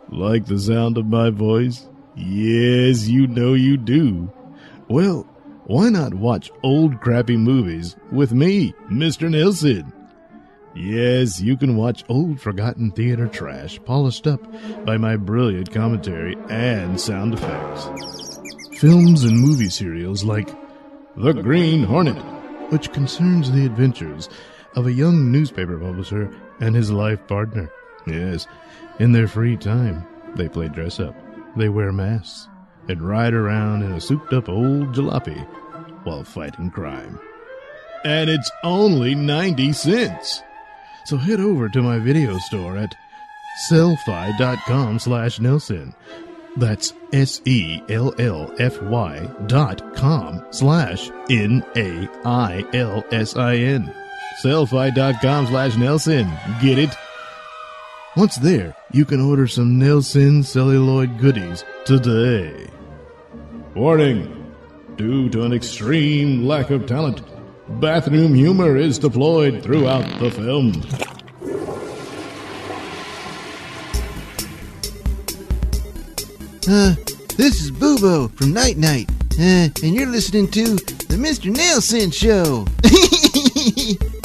Like 0.08 0.46
the 0.46 0.58
sound 0.58 0.96
of 0.96 1.06
my 1.06 1.30
voice? 1.30 1.88
Yes, 2.14 3.08
you 3.08 3.26
know 3.26 3.54
you 3.54 3.76
do. 3.76 4.32
Well, 4.88 5.26
why 5.64 5.88
not 5.88 6.14
watch 6.14 6.52
old 6.62 7.00
crappy 7.00 7.36
movies 7.36 7.96
with 8.12 8.32
me, 8.32 8.72
Mr. 8.88 9.28
Nailsin? 9.28 9.92
Yes, 10.76 11.40
you 11.40 11.56
can 11.56 11.76
watch 11.76 12.04
old 12.08 12.40
forgotten 12.40 12.92
theater 12.92 13.26
trash 13.26 13.80
polished 13.84 14.26
up 14.26 14.40
by 14.84 14.96
my 14.96 15.16
brilliant 15.16 15.72
commentary 15.72 16.36
and 16.48 17.00
sound 17.00 17.34
effects. 17.34 17.88
Films 18.78 19.24
and 19.24 19.38
movie 19.38 19.70
serials 19.70 20.22
like 20.24 20.48
The 21.16 21.32
Green 21.32 21.84
Hornet, 21.84 22.16
which 22.70 22.92
concerns 22.92 23.50
the 23.50 23.64
adventures 23.64 24.28
of 24.74 24.86
a 24.86 24.92
young 24.92 25.30
newspaper 25.30 25.78
publisher 25.78 26.28
and 26.60 26.74
his 26.74 26.90
life 26.90 27.24
partner. 27.28 27.70
Yes, 28.04 28.48
in 28.98 29.12
their 29.12 29.28
free 29.28 29.56
time, 29.56 30.04
they 30.34 30.48
play 30.48 30.68
dress 30.68 30.98
up, 30.98 31.14
they 31.56 31.68
wear 31.68 31.92
masks, 31.92 32.48
and 32.88 33.00
ride 33.00 33.32
around 33.32 33.82
in 33.82 33.92
a 33.92 34.00
souped 34.00 34.32
up 34.32 34.48
old 34.48 34.92
jalopy 34.92 35.46
while 36.02 36.24
fighting 36.24 36.70
crime. 36.70 37.20
And 38.04 38.28
it's 38.28 38.50
only 38.64 39.14
90 39.14 39.72
cents. 39.72 40.42
So 41.06 41.16
head 41.16 41.38
over 41.38 41.68
to 41.68 41.82
my 41.82 41.98
video 41.98 42.38
store 42.38 42.76
at 42.76 42.94
sellfy.com 43.70 44.98
slash 44.98 45.38
Nailsin. 45.38 45.94
That's 46.56 46.92
S-E-L-L-F-Y 47.12 47.70
dot 49.46 49.94
com 49.96 50.44
slash 50.50 51.10
N-A-I-L-S-I-N. 51.30 52.04
Sellfy 54.42 54.94
dot 54.94 55.14
com 55.20 55.46
slash 55.46 55.72
Nailsin. 55.74 56.60
Get 56.60 56.78
it? 56.78 56.94
Once 58.16 58.36
there, 58.36 58.76
you 58.92 59.04
can 59.04 59.20
order 59.20 59.48
some 59.48 59.80
Nailsin 59.80 60.44
celluloid 60.44 61.18
goodies 61.18 61.64
today. 61.84 62.68
Warning! 63.74 64.54
Due 64.96 65.28
to 65.30 65.42
an 65.42 65.52
extreme 65.52 66.46
lack 66.46 66.70
of 66.70 66.86
talent, 66.86 67.20
bathroom 67.80 68.32
humor 68.34 68.76
is 68.76 69.00
deployed 69.00 69.64
throughout 69.64 70.20
the 70.20 70.30
film. 70.30 70.72
Uh, 76.66 76.94
this 77.36 77.60
is 77.60 77.70
Boobo 77.70 78.34
from 78.38 78.54
Night 78.54 78.78
Knight, 78.78 79.10
uh, 79.38 79.68
and 79.82 79.94
you're 79.94 80.06
listening 80.06 80.50
to 80.52 80.76
the 80.76 81.16
Mr. 81.16 81.54
Nailsin 81.54 82.10
Show. 82.10 82.64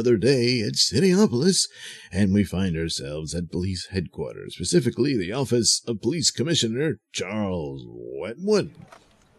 another 0.00 0.16
day 0.16 0.62
at 0.62 0.76
Cityopolis, 0.76 1.68
and 2.10 2.32
we 2.32 2.42
find 2.42 2.74
ourselves 2.74 3.34
at 3.34 3.50
police 3.50 3.88
headquarters, 3.88 4.54
specifically 4.54 5.14
the 5.14 5.30
office 5.30 5.82
of 5.86 6.00
Police 6.00 6.30
Commissioner 6.30 7.00
Charles 7.12 7.82
Wetwood. 7.86 8.70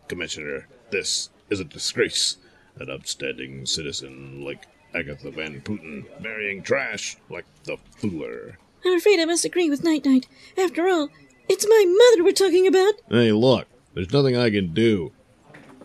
Commissioner, 0.07 0.67
this 0.91 1.31
is 1.49 1.59
a 1.59 1.63
disgrace. 1.63 2.37
An 2.79 2.91
upstanding 2.91 3.65
citizen 3.65 4.43
like 4.45 4.67
Agatha 4.93 5.31
Van 5.31 5.61
Putten 5.61 6.05
marrying 6.21 6.61
trash 6.61 7.17
like 7.27 7.45
the 7.63 7.77
Fooler. 7.99 8.57
I'm 8.85 8.97
afraid 8.97 9.19
I 9.19 9.25
must 9.25 9.45
agree 9.45 9.67
with 9.67 9.83
Night 9.83 10.05
Knight. 10.05 10.27
After 10.59 10.87
all, 10.87 11.09
it's 11.49 11.67
my 11.67 11.85
mother 11.87 12.23
we're 12.23 12.33
talking 12.33 12.67
about. 12.67 12.93
Hey, 13.09 13.31
look, 13.31 13.65
there's 13.95 14.13
nothing 14.13 14.37
I 14.37 14.51
can 14.51 14.75
do. 14.75 15.11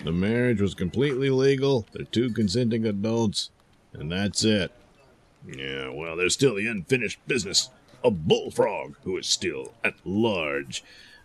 The 0.05 0.13
marriage 0.13 0.61
was 0.61 0.75
completely 0.75 1.31
legal. 1.31 1.87
They're 1.93 2.05
two 2.05 2.31
consenting 2.31 2.85
adults, 2.85 3.51
and 3.99 4.11
that's 4.11 4.45
it. 4.45 4.73
Yeah, 5.47 5.91
well, 5.91 6.17
there's 6.17 6.35
still 6.35 6.55
the 6.55 6.67
unfinished 6.67 7.21
business 7.27 7.71
of 8.03 8.27
Bullfrog, 8.27 8.97
who 9.05 9.17
is 9.17 9.27
still 9.27 9.75
at 9.85 9.95
large, 10.05 10.83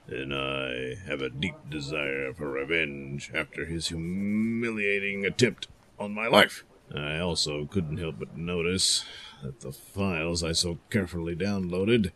and 0.07 0.34
I 0.34 0.95
have 1.07 1.21
a 1.21 1.29
deep 1.29 1.55
desire 1.69 2.34
for 2.34 2.49
revenge 2.51 3.31
after 3.34 3.65
his 3.65 3.88
humiliating 3.88 5.25
attempt 5.25 5.67
on 5.99 6.13
my 6.13 6.27
life. 6.27 6.63
I 6.93 7.19
also 7.19 7.65
couldn't 7.65 7.97
help 7.97 8.19
but 8.19 8.38
notice 8.38 9.05
that 9.43 9.62
the 9.62 9.71
files 9.71 10.43
I 10.43 10.51
so 10.51 10.79
carefully 10.89 11.36
downloaded 11.36 12.12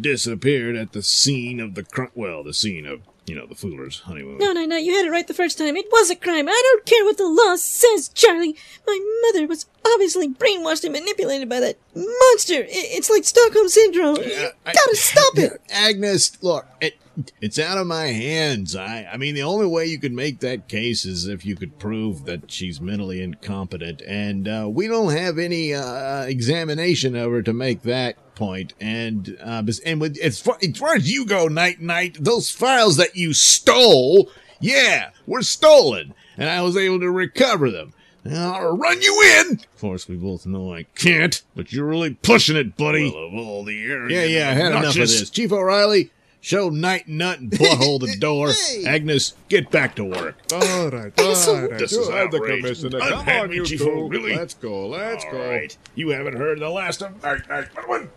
disappeared 0.00 0.76
at 0.76 0.92
the 0.92 1.02
scene 1.02 1.60
of 1.60 1.74
the 1.74 1.82
crime. 1.82 2.10
Well, 2.14 2.42
the 2.42 2.54
scene 2.54 2.86
of, 2.86 3.02
you 3.26 3.34
know, 3.34 3.46
the 3.46 3.54
Fooler's 3.54 4.00
honeymoon. 4.00 4.38
No, 4.38 4.52
no, 4.52 4.64
Night, 4.64 4.84
you 4.84 4.94
had 4.94 5.06
it 5.06 5.10
right 5.10 5.26
the 5.26 5.34
first 5.34 5.58
time. 5.58 5.76
It 5.76 5.86
was 5.92 6.10
a 6.10 6.16
crime. 6.16 6.48
I 6.48 6.62
don't 6.64 6.86
care 6.86 7.04
what 7.04 7.18
the 7.18 7.28
law 7.28 7.56
says, 7.56 8.08
Charlie. 8.08 8.56
My 8.86 9.20
mother 9.22 9.46
was 9.46 9.66
obviously 9.94 10.28
brainwashed 10.28 10.84
and 10.84 10.92
manipulated 10.92 11.48
by 11.48 11.60
that 11.60 11.76
monster. 11.94 12.54
I- 12.54 12.66
It's 12.68 13.10
like 13.10 13.24
Stockholm 13.24 13.68
Syndrome. 13.68 14.16
You 14.16 14.50
I- 14.66 14.72
gotta 14.72 14.96
stop 14.96 15.38
it. 15.38 15.60
Agnes, 15.70 16.36
look, 16.42 16.66
it, 16.80 16.94
it's 17.40 17.58
out 17.58 17.78
of 17.78 17.86
my 17.86 18.06
hands. 18.08 18.76
I, 18.76 19.08
I 19.12 19.16
mean, 19.16 19.34
the 19.34 19.42
only 19.42 19.66
way 19.66 19.86
you 19.86 19.98
could 19.98 20.12
make 20.12 20.40
that 20.40 20.68
case 20.68 21.04
is 21.06 21.26
if 21.26 21.46
you 21.46 21.56
could 21.56 21.78
prove 21.78 22.24
that 22.26 22.50
she's 22.50 22.80
mentally 22.80 23.22
incompetent, 23.22 24.02
and 24.06 24.46
uh, 24.46 24.68
we 24.70 24.86
don't 24.86 25.12
have 25.12 25.38
any 25.38 25.72
uh, 25.74 26.22
examination 26.24 27.16
of 27.16 27.30
her 27.32 27.42
to 27.42 27.52
make 27.52 27.82
that 27.82 28.16
point. 28.34 28.74
And 28.80 29.36
uh, 29.42 29.62
and 29.86 30.00
with, 30.00 30.18
as 30.22 30.40
far 30.40 30.58
as 30.62 30.76
far 30.76 30.94
as 30.94 31.10
you 31.10 31.24
go, 31.24 31.48
night 31.48 31.80
knight, 31.80 32.18
those 32.20 32.50
files 32.50 32.96
that 32.98 33.16
you 33.16 33.32
stole, 33.32 34.30
yeah, 34.60 35.10
were 35.26 35.42
stolen, 35.42 36.12
and 36.36 36.50
I 36.50 36.60
was 36.62 36.76
able 36.76 37.00
to 37.00 37.10
recover 37.10 37.70
them. 37.70 37.94
Now, 38.30 38.54
I'll 38.54 38.76
run 38.76 39.00
you 39.02 39.22
in. 39.40 39.54
Of 39.60 39.80
course, 39.80 40.08
we 40.08 40.16
both 40.16 40.46
know 40.46 40.72
I 40.74 40.84
can't, 40.94 41.42
but 41.54 41.72
you're 41.72 41.86
really 41.86 42.14
pushing 42.14 42.56
it, 42.56 42.76
buddy. 42.76 43.10
Well, 43.10 43.24
of 43.26 43.34
all 43.34 43.64
the 43.64 43.82
arrogant 43.84 44.10
Yeah, 44.12 44.24
yeah, 44.24 44.50
I 44.50 44.52
had 44.54 44.72
enough 44.72 44.86
of 44.90 44.94
this. 44.94 45.30
Chief 45.30 45.52
O'Reilly, 45.52 46.10
Show 46.40 46.68
Night 46.68 47.08
Nut 47.08 47.38
and 47.40 47.50
Butthole 47.52 48.00
the 48.00 48.16
door. 48.18 48.50
Hey. 48.52 48.84
Agnes, 48.86 49.34
get 49.48 49.70
back 49.70 49.96
to 49.96 50.04
work. 50.04 50.36
All 50.52 50.58
right, 50.60 50.68
all 50.72 50.88
right. 50.90 51.16
This 51.16 51.92
is 51.92 52.08
have 52.08 52.30
the 52.30 52.38
outrage. 52.38 52.62
commissioner. 52.62 52.98
Unhand 52.98 53.24
Come 53.26 53.40
on, 53.40 53.50
me, 53.50 53.56
you 53.56 53.64
Chief 53.64 53.80
two. 53.80 53.90
O, 53.90 54.08
really? 54.08 54.36
Let's 54.36 54.54
go, 54.54 54.86
let's 54.88 55.24
All 55.24 55.32
go. 55.32 55.48
right. 55.50 55.76
You 55.94 56.10
haven't 56.10 56.36
heard 56.36 56.60
the 56.60 56.70
last 56.70 57.02
of 57.02 57.22
Night 57.22 57.48
Knight. 57.48 57.68
One. 57.88 58.10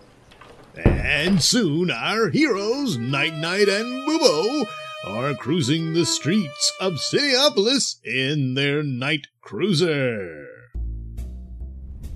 And 0.76 1.41
soon 1.43 1.91
our 1.91 2.30
heroes, 2.30 2.98
Night 2.98 3.34
Knight 3.36 3.67
and 3.67 4.08
Boobo, 4.08 4.65
are 5.06 5.34
cruising 5.34 5.94
the 5.94 6.06
streets 6.06 6.74
of 6.80 6.94
Cityopolis 6.94 8.04
in 8.04 8.54
their 8.56 8.84
night 8.84 9.28
cruiser. 9.42 10.48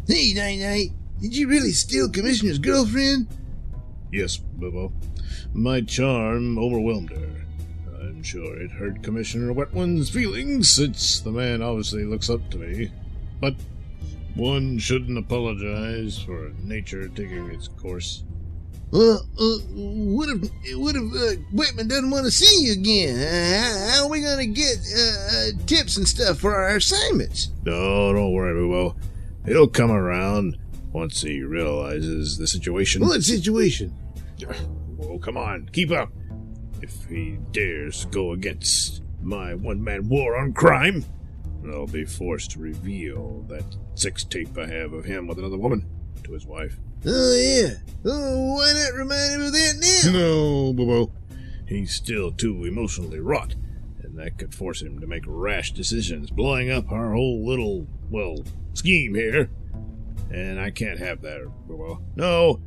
Hey, 0.08 0.34
Night 0.34 0.60
Knight, 0.60 0.90
did 1.22 1.36
you 1.36 1.48
really 1.48 1.72
steal 1.72 2.10
Commissioner's 2.10 2.60
girlfriend? 2.60 3.28
Yes, 4.12 4.38
Boobo. 4.38 4.92
My 5.54 5.82
charm 5.82 6.58
overwhelmed 6.60 7.12
her. 7.12 7.46
I'm 8.02 8.22
sure 8.22 8.58
it 8.58 8.72
hurt 8.72 9.02
Commissioner 9.02 9.54
Wetman's 9.54 10.10
feelings, 10.10 10.70
since 10.70 11.22
the 11.22 11.32
man 11.32 11.62
obviously 11.62 12.04
looks 12.04 12.30
up 12.30 12.50
to 12.52 12.58
me. 12.58 12.92
But 13.40 13.56
one 14.36 14.78
shouldn't 14.78 15.18
apologize 15.18 16.20
for 16.20 16.52
nature 16.62 17.08
taking 17.08 17.50
its 17.50 17.70
course. 17.70 18.24
Well, 18.94 19.26
uh, 19.40 19.58
what 19.74 20.30
if 20.30 20.78
what 20.78 20.96
if 20.96 21.02
uh, 21.02 21.42
Whitman 21.52 21.88
doesn't 21.88 22.12
want 22.12 22.26
to 22.26 22.32
see 22.32 22.68
you 22.68 22.74
again? 22.74 23.18
Uh, 23.18 23.92
how, 23.92 24.04
are 24.04 24.10
we 24.10 24.22
gonna 24.22 24.46
get 24.46 24.78
uh, 24.96 25.02
uh, 25.02 25.66
tips 25.66 25.98
and 25.98 26.08
stuff 26.08 26.38
for 26.38 26.54
our 26.54 26.76
assignments? 26.76 27.50
No, 27.66 28.14
don't 28.14 28.34
worry, 28.34 28.54
Boobo. 28.54 28.96
He'll 29.48 29.68
come 29.68 29.90
around 29.90 30.60
once 30.92 31.24
he 31.24 31.42
realizes 31.42 32.38
the 32.38 32.46
situation. 32.46 33.02
What 33.02 33.24
situation? 33.24 33.98
Oh, 35.02 35.18
come 35.18 35.38
on, 35.38 35.70
keep 35.74 35.90
up. 35.90 36.12
If 36.84 37.06
he 37.06 37.40
dares 37.52 38.06
go 38.12 38.34
against 38.34 39.02
my 39.24 39.56
one 39.56 39.84
man 39.84 40.08
war 40.08 40.38
on 40.38 40.54
crime, 40.54 41.04
I'll 41.68 41.88
be 41.88 42.06
forced 42.06 42.52
to 42.52 42.60
reveal 42.60 43.44
that 43.48 43.66
sex 43.96 44.24
tape 44.24 44.56
I 44.56 44.68
have 44.68 44.94
of 44.94 45.04
him 45.04 45.26
with 45.26 45.40
another 45.40 45.58
woman 45.58 45.84
to 46.26 46.34
his 46.34 46.46
wife. 46.46 46.78
Oh 47.06 47.36
yeah. 47.36 47.76
Oh, 48.06 48.56
why 48.56 48.74
not 48.74 48.94
remind 48.94 49.34
him 49.34 49.42
of 49.48 49.54
that 49.54 50.04
now? 50.06 50.12
No, 50.12 50.74
Bobo. 50.74 51.12
He's 51.68 51.94
still 51.94 52.32
too 52.32 52.66
emotionally 52.66 53.20
wrought, 53.20 53.56
and 54.02 54.18
that 54.20 54.38
could 54.38 54.54
force 54.54 54.82
him 54.82 55.00
to 55.00 55.08
make 55.08 55.24
rash 55.26 55.74
decisions, 55.74 56.30
blowing 56.30 56.70
up 56.70 56.92
our 56.92 57.14
whole 57.14 57.46
little, 57.46 57.88
well, 58.10 58.44
scheme 58.74 59.16
here. 59.16 59.50
And 60.32 60.60
I 60.60 60.72
can't 60.72 61.00
have 61.00 61.22
that, 61.22 61.42
Bobo. 61.68 62.02
No, 62.16 62.62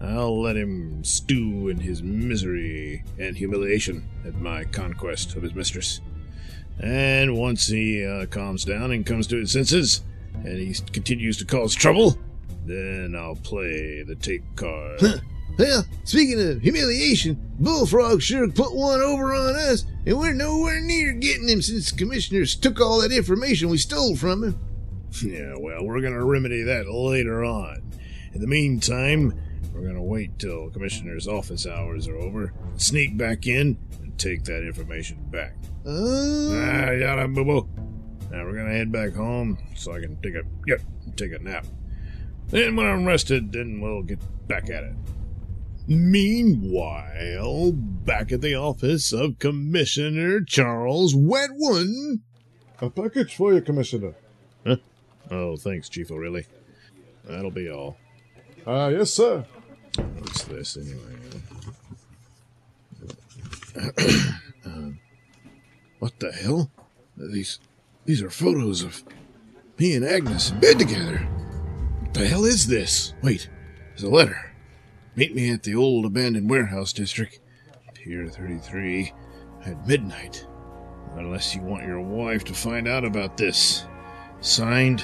I'll 0.00 0.40
let 0.40 0.56
him 0.56 1.04
stew 1.04 1.68
in 1.68 1.78
his 1.78 2.02
misery 2.02 3.04
and 3.18 3.36
humiliation 3.36 4.08
at 4.26 4.34
my 4.34 4.64
conquest 4.64 5.36
of 5.36 5.42
his 5.42 5.54
mistress. 5.54 6.00
And 6.80 7.36
once 7.36 7.66
he 7.66 8.04
uh, 8.04 8.26
calms 8.26 8.64
down 8.64 8.90
and 8.90 9.06
comes 9.06 9.26
to 9.28 9.36
his 9.36 9.52
senses, 9.52 10.02
and 10.44 10.58
he 10.58 10.74
continues 10.92 11.36
to 11.38 11.44
cause 11.44 11.74
trouble, 11.74 12.18
then 12.66 13.14
I'll 13.16 13.36
play 13.36 14.02
the 14.02 14.14
tape 14.16 14.44
card. 14.56 15.00
Well, 15.58 15.84
speaking 16.04 16.40
of 16.40 16.62
humiliation, 16.62 17.38
Bullfrog 17.58 18.22
sure 18.22 18.48
put 18.50 18.74
one 18.74 19.02
over 19.02 19.34
on 19.34 19.54
us, 19.54 19.84
and 20.06 20.18
we're 20.18 20.32
nowhere 20.32 20.80
near 20.80 21.12
getting 21.12 21.46
him 21.48 21.60
since 21.60 21.90
the 21.90 21.98
commissioners 21.98 22.56
took 22.56 22.80
all 22.80 23.02
that 23.02 23.12
information 23.12 23.68
we 23.68 23.76
stole 23.76 24.16
from 24.16 24.42
him. 24.44 24.58
Yeah, 25.22 25.54
well, 25.58 25.84
we're 25.84 26.00
going 26.00 26.14
to 26.14 26.24
remedy 26.24 26.62
that 26.62 26.88
later 26.88 27.44
on. 27.44 27.82
In 28.32 28.40
the 28.40 28.46
meantime, 28.46 29.38
we're 29.74 29.82
going 29.82 29.94
to 29.94 30.00
wait 30.02 30.38
till 30.38 30.66
the 30.68 30.72
Commissioner's 30.72 31.28
office 31.28 31.66
hours 31.66 32.08
are 32.08 32.16
over, 32.16 32.54
sneak 32.78 33.18
back 33.18 33.46
in, 33.46 33.76
and 34.00 34.16
take 34.18 34.44
that 34.44 34.66
information 34.66 35.18
back. 35.30 35.54
Oh, 35.84 36.62
Ah, 36.64 36.92
yada 36.92 37.28
boo 37.28 37.44
boo. 37.44 37.68
Now 38.30 38.44
we're 38.44 38.54
going 38.54 38.68
to 38.68 38.72
head 38.72 38.90
back 38.90 39.12
home 39.12 39.58
so 39.76 39.92
I 39.92 40.00
can 40.00 40.16
take 40.22 40.34
a 40.34 40.44
yep, 40.66 40.80
take 41.16 41.32
a 41.32 41.38
nap. 41.40 41.66
Then 42.52 42.76
when 42.76 42.84
I'm 42.86 43.06
rested, 43.06 43.50
then 43.50 43.80
we'll 43.80 44.02
get 44.02 44.20
back 44.46 44.68
at 44.68 44.84
it. 44.84 44.94
Meanwhile, 45.88 47.72
back 47.72 48.30
at 48.30 48.42
the 48.42 48.54
office 48.54 49.10
of 49.10 49.38
Commissioner 49.38 50.42
Charles 50.42 51.14
Wetwin. 51.14 52.20
A 52.82 52.90
package 52.90 53.34
for 53.34 53.54
you, 53.54 53.62
Commissioner. 53.62 54.14
Oh, 55.30 55.56
thanks, 55.56 55.88
Chief 55.88 56.10
O'Reilly. 56.10 56.44
That'll 57.24 57.50
be 57.50 57.70
all. 57.70 57.96
Ah, 58.66 58.88
yes, 58.88 59.12
sir. 59.12 59.46
What's 60.18 60.44
this 60.44 60.76
anyway? 60.76 61.16
Uh, 63.74 64.90
what 66.00 66.18
the 66.20 66.32
hell? 66.32 66.70
These 67.16 67.60
these 68.04 68.20
are 68.20 68.28
photos 68.28 68.82
of 68.82 69.02
me 69.78 69.94
and 69.94 70.04
Agnes 70.04 70.50
in 70.50 70.60
bed 70.60 70.78
together. 70.78 71.26
What 72.12 72.20
the 72.20 72.28
hell 72.28 72.44
is 72.44 72.66
this? 72.66 73.14
Wait, 73.22 73.48
there's 73.88 74.02
a 74.02 74.10
letter. 74.10 74.52
Meet 75.16 75.34
me 75.34 75.50
at 75.50 75.62
the 75.62 75.74
old 75.74 76.04
abandoned 76.04 76.50
warehouse 76.50 76.92
district, 76.92 77.40
Pier 77.94 78.28
33, 78.28 79.10
at 79.64 79.86
midnight. 79.88 80.46
Unless 81.16 81.54
you 81.54 81.62
want 81.62 81.86
your 81.86 82.02
wife 82.02 82.44
to 82.44 82.52
find 82.52 82.86
out 82.86 83.06
about 83.06 83.38
this. 83.38 83.86
Signed, 84.42 85.02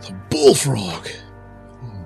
the 0.00 0.14
Bullfrog. 0.30 1.06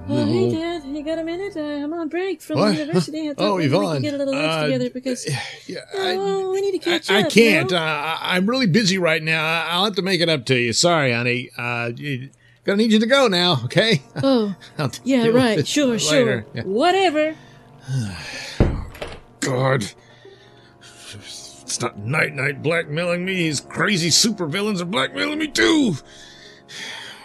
Oh, 0.08 0.26
hey, 0.26 0.50
Dad. 0.50 0.82
You 0.86 1.04
got 1.04 1.20
a 1.20 1.24
minute? 1.24 1.56
Uh, 1.56 1.60
I'm 1.60 1.92
on 1.92 2.08
break 2.08 2.42
from 2.42 2.58
What? 2.58 2.76
university. 2.76 3.28
I 3.30 3.34
Oh, 3.38 3.58
maybe 3.58 3.72
we 3.76 4.00
get 4.00 4.14
a 4.14 4.16
little 4.16 4.34
lunch 4.34 4.44
Uh, 4.52 4.62
together 4.64 4.90
because 4.90 5.24
Yeah, 5.68 5.82
oh, 5.94 6.50
we 6.50 6.60
need 6.62 6.82
to 6.82 6.90
I, 6.90 6.98
catch 6.98 7.10
I 7.12 7.20
up. 7.22 7.30
can't. 7.30 7.70
You 7.70 7.76
Uh, 7.76 7.80
know? 7.80 7.86
I- 7.86 8.18
I'm 8.34 8.46
really 8.46 8.66
busy 8.66 8.98
right 8.98 9.22
now. 9.22 9.44
I- 9.44 9.68
I'll 9.70 9.84
have 9.84 9.94
to 9.94 10.02
make 10.02 10.20
it 10.20 10.28
up 10.28 10.44
to 10.46 10.56
you. 10.56 10.72
Sorry, 10.72 11.12
honey. 11.12 11.48
Uh, 11.56 11.92
gonna 12.64 12.76
need 12.76 12.92
you 12.92 13.00
to 13.00 13.06
go 13.06 13.28
now. 13.28 13.60
Okay. 13.64 14.02
oh, 14.22 14.54
yeah, 15.04 15.28
right. 15.28 15.66
Sure, 15.66 15.98
sure. 15.98 16.46
Yeah. 16.54 16.62
Whatever. 16.62 17.34
God. 19.40 19.84
It's 20.80 21.80
not 21.80 21.98
Night 21.98 22.34
Knight 22.34 22.62
blackmailing 22.62 23.24
me. 23.24 23.46
His 23.46 23.60
crazy 23.60 24.10
supervillains 24.10 24.80
are 24.80 24.86
blackmailing 24.86 25.38
me 25.38 25.48
too. 25.48 25.94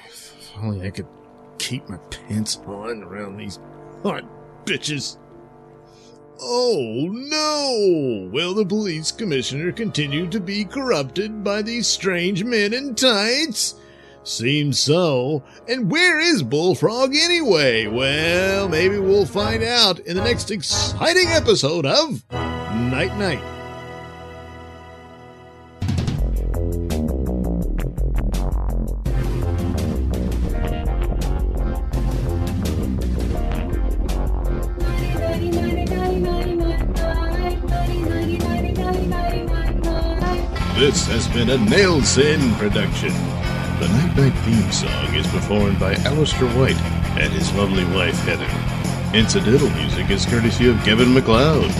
If 0.07 0.63
only 0.63 0.87
I 0.87 0.89
could 0.89 1.05
keep 1.59 1.87
my 1.87 1.97
pants 2.09 2.57
on 2.65 3.03
around 3.03 3.37
these 3.37 3.59
hot 4.01 4.23
bitches. 4.65 5.17
Oh 6.39 7.09
no! 7.11 8.29
Will 8.31 8.53
the 8.53 8.65
police 8.65 9.11
commissioner 9.11 9.71
continue 9.71 10.27
to 10.29 10.39
be 10.39 10.65
corrupted 10.65 11.43
by 11.43 11.61
these 11.61 11.85
strange 11.85 12.43
men 12.43 12.73
in 12.73 12.95
tights? 12.95 13.75
Seems 14.27 14.77
so. 14.77 15.41
And 15.69 15.89
where 15.89 16.19
is 16.19 16.43
Bullfrog 16.43 17.15
anyway? 17.15 17.87
Well, 17.87 18.67
maybe 18.67 18.99
we'll 18.99 19.25
find 19.25 19.63
out 19.63 19.99
in 19.99 20.17
the 20.17 20.23
next 20.23 20.51
exciting 20.51 21.27
episode 21.29 21.85
of 21.85 22.29
Night 22.31 23.15
Knight. 23.17 23.41
This 40.77 41.07
has 41.07 41.27
been 41.29 41.49
a 41.49 41.57
Nailsin 41.57 42.55
production. 42.59 43.26
The 43.79 43.87
Night 43.89 44.15
Knight 44.17 44.33
theme 44.39 44.71
song 44.71 45.13
is 45.13 45.27
performed 45.27 45.79
by 45.79 45.93
Alistair 45.97 46.49
White 46.57 46.81
and 47.21 47.31
his 47.31 47.53
lovely 47.53 47.85
wife 47.85 48.17
Heather. 48.21 48.49
Incidental 49.15 49.69
music 49.69 50.09
is 50.09 50.25
courtesy 50.25 50.67
of 50.67 50.83
Kevin 50.83 51.13
MacLeod. 51.13 51.71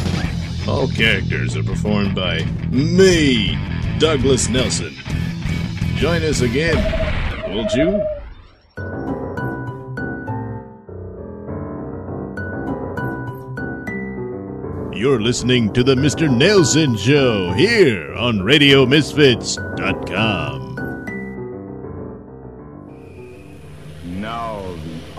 All 0.68 0.88
characters 0.88 1.58
are 1.58 1.64
performed 1.64 2.14
by 2.14 2.44
me, 2.70 3.58
Douglas 3.98 4.48
Nailsin. 4.48 4.94
Join 5.96 6.22
us 6.22 6.42
again, 6.42 6.78
won't 7.50 7.74
you? 7.74 8.00
You're 14.94 15.20
listening 15.20 15.74
to 15.74 15.84
the 15.84 15.96
Mr. 15.96 16.30
Nailsin 16.30 16.96
Show 17.00 17.54
here 17.54 18.14
on 18.14 18.42
RadioMisfits.com. 18.42 20.67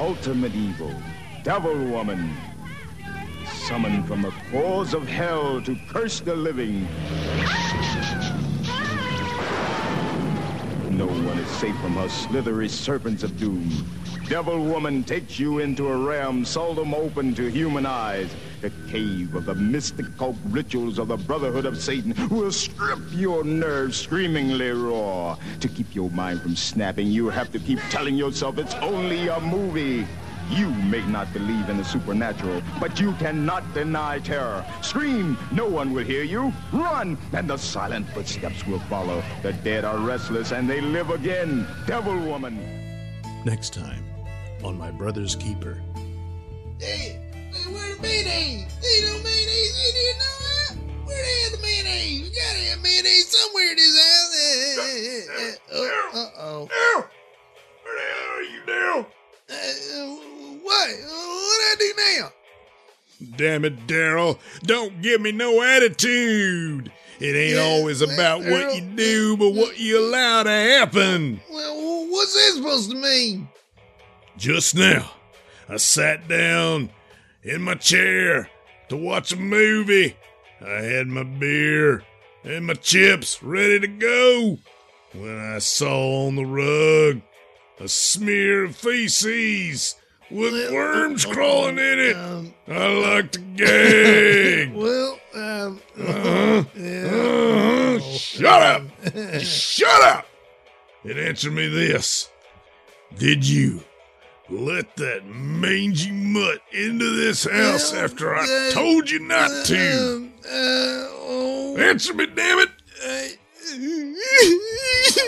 ultimate 0.08 0.54
evil, 0.54 0.90
Devil 1.42 1.76
Woman, 1.84 2.34
summoned 3.66 4.08
from 4.08 4.22
the 4.22 4.30
claws 4.48 4.94
of 4.94 5.06
hell 5.06 5.60
to 5.60 5.76
curse 5.86 6.20
the 6.20 6.34
living. 6.34 6.88
No 10.96 11.06
one 11.06 11.38
is 11.38 11.50
safe 11.50 11.78
from 11.80 11.92
her 11.96 12.08
slithery 12.08 12.70
serpents 12.70 13.22
of 13.22 13.38
doom. 13.38 13.68
Devil 14.28 14.62
Woman 14.62 15.04
takes 15.04 15.38
you 15.38 15.60
into 15.60 15.88
a 15.88 15.96
realm 15.96 16.44
seldom 16.44 16.92
open 16.92 17.34
to 17.34 17.50
human 17.50 17.86
eyes 17.86 18.30
the 18.60 18.70
cave 18.90 19.34
of 19.34 19.46
the 19.46 19.54
mystic 19.54 20.04
cult 20.18 20.36
rituals 20.48 20.98
of 20.98 21.08
the 21.08 21.16
Brotherhood 21.16 21.64
of 21.64 21.80
Satan 21.80 22.14
will 22.28 22.52
strip 22.52 22.98
your 23.12 23.42
nerves 23.42 23.96
screamingly 23.96 24.70
raw. 24.70 25.38
To 25.60 25.68
keep 25.68 25.94
your 25.94 26.10
mind 26.10 26.42
from 26.42 26.56
snapping, 26.56 27.06
you 27.06 27.30
have 27.30 27.50
to 27.52 27.58
keep 27.58 27.78
telling 27.88 28.16
yourself 28.16 28.58
it's 28.58 28.74
only 28.74 29.28
a 29.28 29.40
movie. 29.40 30.06
You 30.50 30.70
may 30.70 31.06
not 31.06 31.32
believe 31.32 31.70
in 31.70 31.78
the 31.78 31.84
supernatural, 31.84 32.62
but 32.80 33.00
you 33.00 33.12
cannot 33.14 33.72
deny 33.72 34.18
terror. 34.18 34.64
Scream, 34.82 35.38
no 35.52 35.66
one 35.66 35.92
will 35.92 36.04
hear 36.04 36.22
you. 36.22 36.52
Run, 36.72 37.16
and 37.32 37.48
the 37.48 37.56
silent 37.56 38.08
footsteps 38.10 38.66
will 38.66 38.80
follow. 38.80 39.22
The 39.42 39.54
dead 39.54 39.86
are 39.86 39.98
restless 39.98 40.52
and 40.52 40.68
they 40.68 40.82
live 40.82 41.10
again. 41.10 41.66
Devil 41.86 42.18
woman. 42.20 42.58
Next 43.44 43.72
time 43.72 44.07
on 44.64 44.76
My 44.78 44.90
Brother's 44.90 45.34
Keeper. 45.36 45.80
Hey, 46.80 47.18
hey, 47.52 47.72
where 47.72 47.94
the 47.96 48.02
mayonnaise? 48.02 48.64
Ain't 48.64 49.06
no 49.06 49.22
mayonnaise 49.22 49.88
in 49.88 49.94
here 49.94 50.14
nowhere. 50.18 51.04
Where 51.06 51.16
the 51.22 51.28
hell 51.40 51.50
the 51.56 51.62
mayonnaise? 51.62 52.22
We 52.22 52.28
gotta 52.36 52.58
have 52.70 52.82
mayonnaise 52.82 53.28
somewhere 53.28 53.70
in 53.70 53.76
this 53.76 53.98
house. 53.98 54.36
Eh, 54.40 55.48
eh, 55.48 55.54
Oh, 55.72 56.10
uh-oh. 56.14 56.68
Now, 56.70 57.04
where 57.82 57.94
the 57.96 58.02
hell 58.12 58.30
are 58.36 58.42
you 58.42 58.60
now? 58.66 59.06
Uh, 59.50 59.54
uh, 59.54 60.56
what? 60.62 60.88
Uh, 60.90 61.06
what 61.06 61.60
I 61.60 61.74
do 61.78 61.92
now? 62.20 62.32
Damn 63.36 63.64
it, 63.64 63.86
Daryl. 63.86 64.38
Don't 64.62 65.02
give 65.02 65.20
me 65.20 65.32
no 65.32 65.62
attitude. 65.62 66.92
It 67.18 67.34
ain't 67.34 67.56
Yeah, 67.56 67.62
always 67.62 68.00
about 68.00 68.44
what 68.44 68.76
you 68.76 68.80
do, 68.80 69.36
but 69.36 69.50
what 69.50 69.76
you 69.76 69.98
allow 69.98 70.44
to 70.44 70.50
happen. 70.50 71.40
Well, 71.50 72.06
what's 72.10 72.32
that 72.34 72.52
supposed 72.54 72.90
to 72.92 72.96
mean? 72.96 73.48
Just 74.38 74.76
now, 74.76 75.10
I 75.68 75.78
sat 75.78 76.28
down 76.28 76.90
in 77.42 77.60
my 77.60 77.74
chair 77.74 78.48
to 78.88 78.96
watch 78.96 79.32
a 79.32 79.36
movie. 79.36 80.16
I 80.64 80.80
had 80.82 81.08
my 81.08 81.24
beer 81.24 82.04
and 82.44 82.64
my 82.68 82.74
chips 82.74 83.42
ready 83.42 83.80
to 83.80 83.88
go 83.88 84.58
when 85.12 85.38
I 85.40 85.58
saw 85.58 86.28
on 86.28 86.36
the 86.36 86.44
rug 86.46 87.20
a 87.80 87.88
smear 87.88 88.66
of 88.66 88.76
feces 88.76 89.96
with 90.30 90.72
worms 90.72 91.24
crawling 91.24 91.78
in 91.78 91.98
it. 91.98 92.16
Um, 92.16 92.54
I 92.68 92.86
like 92.86 93.32
to 93.32 93.40
gag. 93.40 94.72
well, 94.74 95.18
um, 95.34 95.80
Uh-huh. 95.98 96.64
yeah. 96.76 97.10
Uh-huh. 97.10 97.98
Shut 98.16 98.62
up! 98.62 98.82
Shut 99.40 100.02
up! 100.04 100.26
It 101.04 101.18
answered 101.18 101.54
me 101.54 101.66
this. 101.66 102.30
Did 103.16 103.44
you 103.48 103.82
let 104.50 104.96
that 104.96 105.24
mangy 105.26 106.10
mutt 106.10 106.60
into 106.72 107.14
this 107.16 107.44
house 107.44 107.92
Well, 107.92 108.04
after 108.04 108.34
I 108.34 108.44
uh, 108.44 108.70
told 108.72 109.10
you 109.10 109.20
not 109.20 109.66
to? 109.66 110.30
Uh, 110.44 110.48
oh, 110.50 111.76
Answer 111.78 112.14
me, 112.14 112.26
damn 112.26 112.58
it! 112.60 112.68
I, 113.04 113.34
yes, 113.76 115.18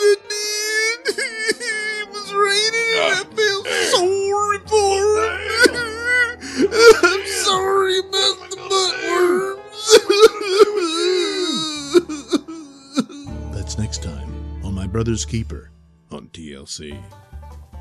I 0.00 0.16
did. 0.28 1.08
It 1.14 2.08
was 2.10 2.32
raining 2.32 2.88
and 2.96 3.12
I 3.12 3.22
felt 3.36 3.66
sorry 3.92 4.58
for 4.66 4.96
him. 5.22 5.74
I'm 7.04 7.24
sorry 7.26 7.98
about 7.98 8.36
the 8.50 8.56
buttworms. 13.02 13.54
That's 13.54 13.76
next 13.78 14.02
time 14.02 14.30
on 14.64 14.74
My 14.74 14.86
Brother's 14.86 15.24
Keeper 15.24 15.70
on 16.10 16.28
TLC. 16.28 16.98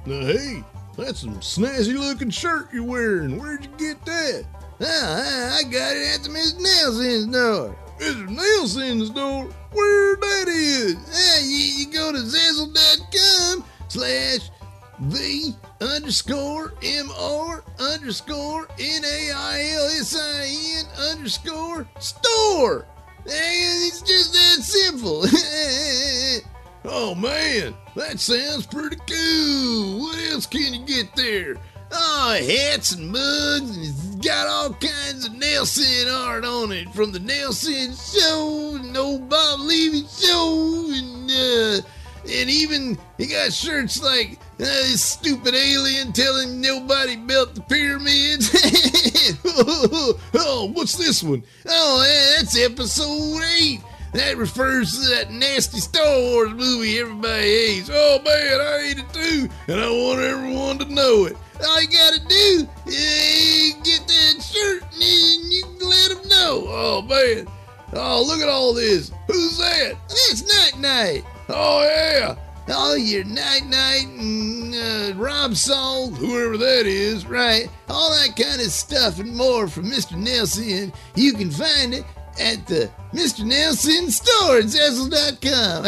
Hey, 0.05 0.63
that's 0.97 1.19
some 1.21 1.35
snazzy 1.39 1.95
looking 1.97 2.29
shirt 2.31 2.69
you're 2.73 2.83
wearing. 2.83 3.37
Where'd 3.39 3.63
you 3.65 3.71
get 3.77 4.03
that? 4.05 4.45
Ah, 4.81 5.57
I 5.57 5.63
got 5.63 5.95
it 5.95 6.15
at 6.15 6.23
the 6.23 6.29
Miss 6.29 6.53
Nailsin's 6.55 7.27
door. 7.31 7.75
Mr. 7.99 8.27
Nailsin's 8.27 9.09
store. 9.09 9.45
Where 9.73 10.15
that 10.15 10.47
is? 10.47 10.95
Ah, 10.95 11.39
you, 11.43 11.85
you 11.85 11.91
go 11.93 12.11
to 12.11 12.17
Zazzle.com 12.17 13.63
slash 13.89 14.49
the 15.09 15.53
underscore 15.81 16.73
M-R 16.83 17.63
underscore 17.79 18.67
N-A-I-L-S-I-N 18.79 20.85
underscore 21.11 21.87
store. 21.99 22.85
Eh, 23.27 23.87
It's 23.87 24.01
just 24.01 24.33
that 24.33 24.63
simple. 24.63 25.21
Oh 26.83 27.13
man, 27.13 27.75
that 27.95 28.19
sounds 28.19 28.65
pretty 28.65 28.97
cool. 29.07 29.99
What 29.99 30.17
else 30.31 30.47
can 30.47 30.73
you 30.73 30.85
get 30.85 31.15
there? 31.15 31.55
Oh, 31.91 32.37
hats 32.39 32.93
and 32.93 33.11
mugs, 33.11 33.75
and 33.75 33.85
it's 33.85 34.15
got 34.25 34.47
all 34.47 34.73
kinds 34.73 35.27
of 35.27 35.33
Nailsin 35.33 36.11
art 36.11 36.45
on 36.45 36.71
it, 36.71 36.89
from 36.93 37.11
the 37.11 37.19
Nailsin 37.19 37.93
Show, 37.93 38.77
and 38.77 38.97
old 38.97 39.29
Bob 39.29 39.59
Levy 39.59 40.07
Show, 40.07 40.87
and 40.89 41.29
uh, 41.29 41.81
and 42.31 42.49
even 42.49 42.97
he 43.17 43.27
got 43.27 43.53
shirts 43.53 44.01
like 44.01 44.39
uh, 44.59 44.63
this 44.63 45.03
stupid 45.03 45.53
alien 45.53 46.13
telling 46.13 46.61
nobody 46.61 47.15
built 47.15 47.53
the 47.55 47.61
pyramids. 47.61 48.49
oh, 50.33 50.71
what's 50.73 50.95
this 50.95 51.21
one? 51.21 51.43
oh, 51.67 52.35
that's 52.37 52.57
episode 52.57 53.43
eight. 53.59 53.81
That 54.13 54.35
refers 54.37 54.91
to 54.91 55.09
that 55.15 55.31
nasty 55.31 55.79
Star 55.79 56.19
Wars 56.19 56.51
movie 56.53 56.99
everybody 56.99 57.43
hates. 57.43 57.89
Oh 57.91 58.19
man, 58.25 58.59
I 58.61 58.81
hate 58.87 58.99
it 58.99 59.13
too, 59.13 59.47
and 59.67 59.79
I 59.79 59.89
want 59.89 60.19
everyone 60.19 60.77
to 60.79 60.93
know 60.93 61.25
it. 61.25 61.37
All 61.65 61.81
you 61.81 61.87
gotta 61.87 62.19
do 62.27 62.67
is 62.87 63.73
get 63.83 64.07
that 64.07 64.43
shirt 64.43 64.83
and 64.93 65.51
you 65.53 65.63
can 65.79 65.89
let 65.89 66.09
them 66.09 66.27
know. 66.27 66.65
Oh 66.67 67.01
man, 67.07 67.47
Oh, 67.93 68.23
look 68.25 68.39
at 68.41 68.49
all 68.49 68.73
this. 68.73 69.11
Who's 69.27 69.57
that? 69.59 69.93
it's 70.09 70.43
Night 70.73 70.81
Knight. 70.81 71.25
Oh 71.49 71.83
yeah, 71.83 72.35
Oh, 72.69 72.95
your 72.95 73.23
Night 73.23 73.65
Knight 73.65 74.07
and 74.07 74.73
uh, 74.75 75.13
Rob 75.17 75.55
Salt, 75.55 76.15
whoever 76.17 76.57
that 76.57 76.85
is. 76.85 77.25
right? 77.25 77.69
All 77.89 78.09
that 78.11 78.35
kind 78.35 78.59
of 78.61 78.71
stuff 78.71 79.19
and 79.19 79.35
more 79.35 79.67
from 79.67 79.85
Mr. 79.91 80.13
Nailsin. 80.21 80.93
You 81.15 81.33
can 81.33 81.49
find 81.51 81.93
it 81.93 82.05
at 82.39 82.65
the 82.67 82.89
Mr. 83.13 83.43
Nailsin 83.43 84.09
store 84.09 84.57
at 84.59 84.65
Zazzle.com. 84.65 85.85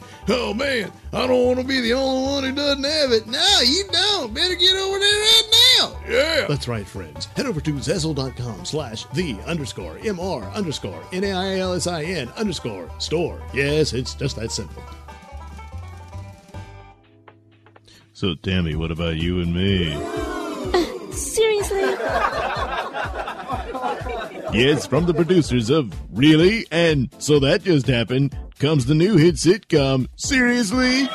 Oh 0.28 0.52
man, 0.52 0.90
I 1.12 1.24
don't 1.28 1.46
want 1.46 1.60
to 1.60 1.64
be 1.64 1.80
the 1.80 1.92
only 1.92 2.26
one 2.28 2.42
who 2.42 2.52
doesn't 2.52 2.82
have 2.82 3.12
it. 3.12 3.28
no, 3.28 3.60
you 3.64 3.84
don't. 3.92 4.34
Better 4.34 4.56
get 4.56 4.74
over 4.74 4.98
there 4.98 5.20
right 5.20 5.42
now. 5.78 5.96
Yeah. 6.08 6.46
That's 6.48 6.66
right, 6.66 6.84
friends. 6.84 7.26
Head 7.36 7.46
over 7.46 7.60
to 7.60 7.72
Zazzle.com 7.74 8.64
slash 8.64 9.06
the 9.14 9.38
underscore 9.46 9.98
MR 9.98 10.52
underscore 10.52 11.00
N-A-I-L-S-I-N 11.12 12.28
underscore 12.36 12.90
store. 12.98 13.40
Yes, 13.54 13.92
it's 13.92 14.14
just 14.14 14.34
that 14.34 14.50
simple. 14.50 14.82
So, 18.12 18.34
Tammy, 18.34 18.74
what 18.74 18.90
about 18.90 19.18
you 19.18 19.40
and 19.42 19.54
me? 19.54 19.92
Uh, 19.94 21.12
seriously? 21.12 21.82
Yes, 24.52 24.86
from 24.86 25.06
the 25.06 25.14
producers 25.14 25.70
of 25.70 25.92
Really 26.12 26.66
and 26.70 27.08
So 27.18 27.38
That 27.40 27.62
Just 27.62 27.86
Happened 27.86 28.36
comes 28.58 28.86
the 28.86 28.94
new 28.94 29.16
hit 29.16 29.34
sitcom 29.34 30.08
Seriously. 30.16 31.08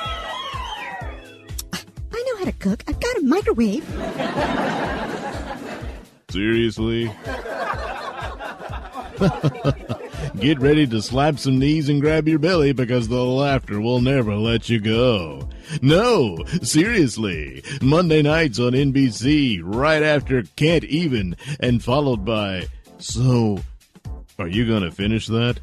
I 2.13 2.23
know 2.23 2.37
how 2.37 2.45
to 2.45 2.51
cook. 2.51 2.83
I've 2.87 2.99
got 2.99 3.17
a 3.17 3.21
microwave. 3.23 3.85
Seriously? 6.29 7.11
Get 10.41 10.59
ready 10.59 10.87
to 10.87 11.01
slap 11.03 11.37
some 11.37 11.59
knees 11.59 11.87
and 11.87 12.01
grab 12.01 12.27
your 12.27 12.39
belly 12.39 12.73
because 12.73 13.07
the 13.07 13.23
laughter 13.23 13.79
will 13.79 14.01
never 14.01 14.35
let 14.35 14.69
you 14.69 14.79
go. 14.79 15.47
No, 15.83 16.35
seriously. 16.63 17.63
Monday 17.79 18.23
nights 18.23 18.57
on 18.57 18.71
NBC, 18.71 19.61
right 19.63 20.01
after 20.01 20.41
Can't 20.55 20.83
Even, 20.85 21.37
and 21.59 21.83
followed 21.83 22.25
by 22.25 22.65
So, 22.97 23.59
are 24.39 24.47
you 24.47 24.65
going 24.65 24.81
to 24.81 24.89
finish 24.89 25.27
that? 25.27 25.59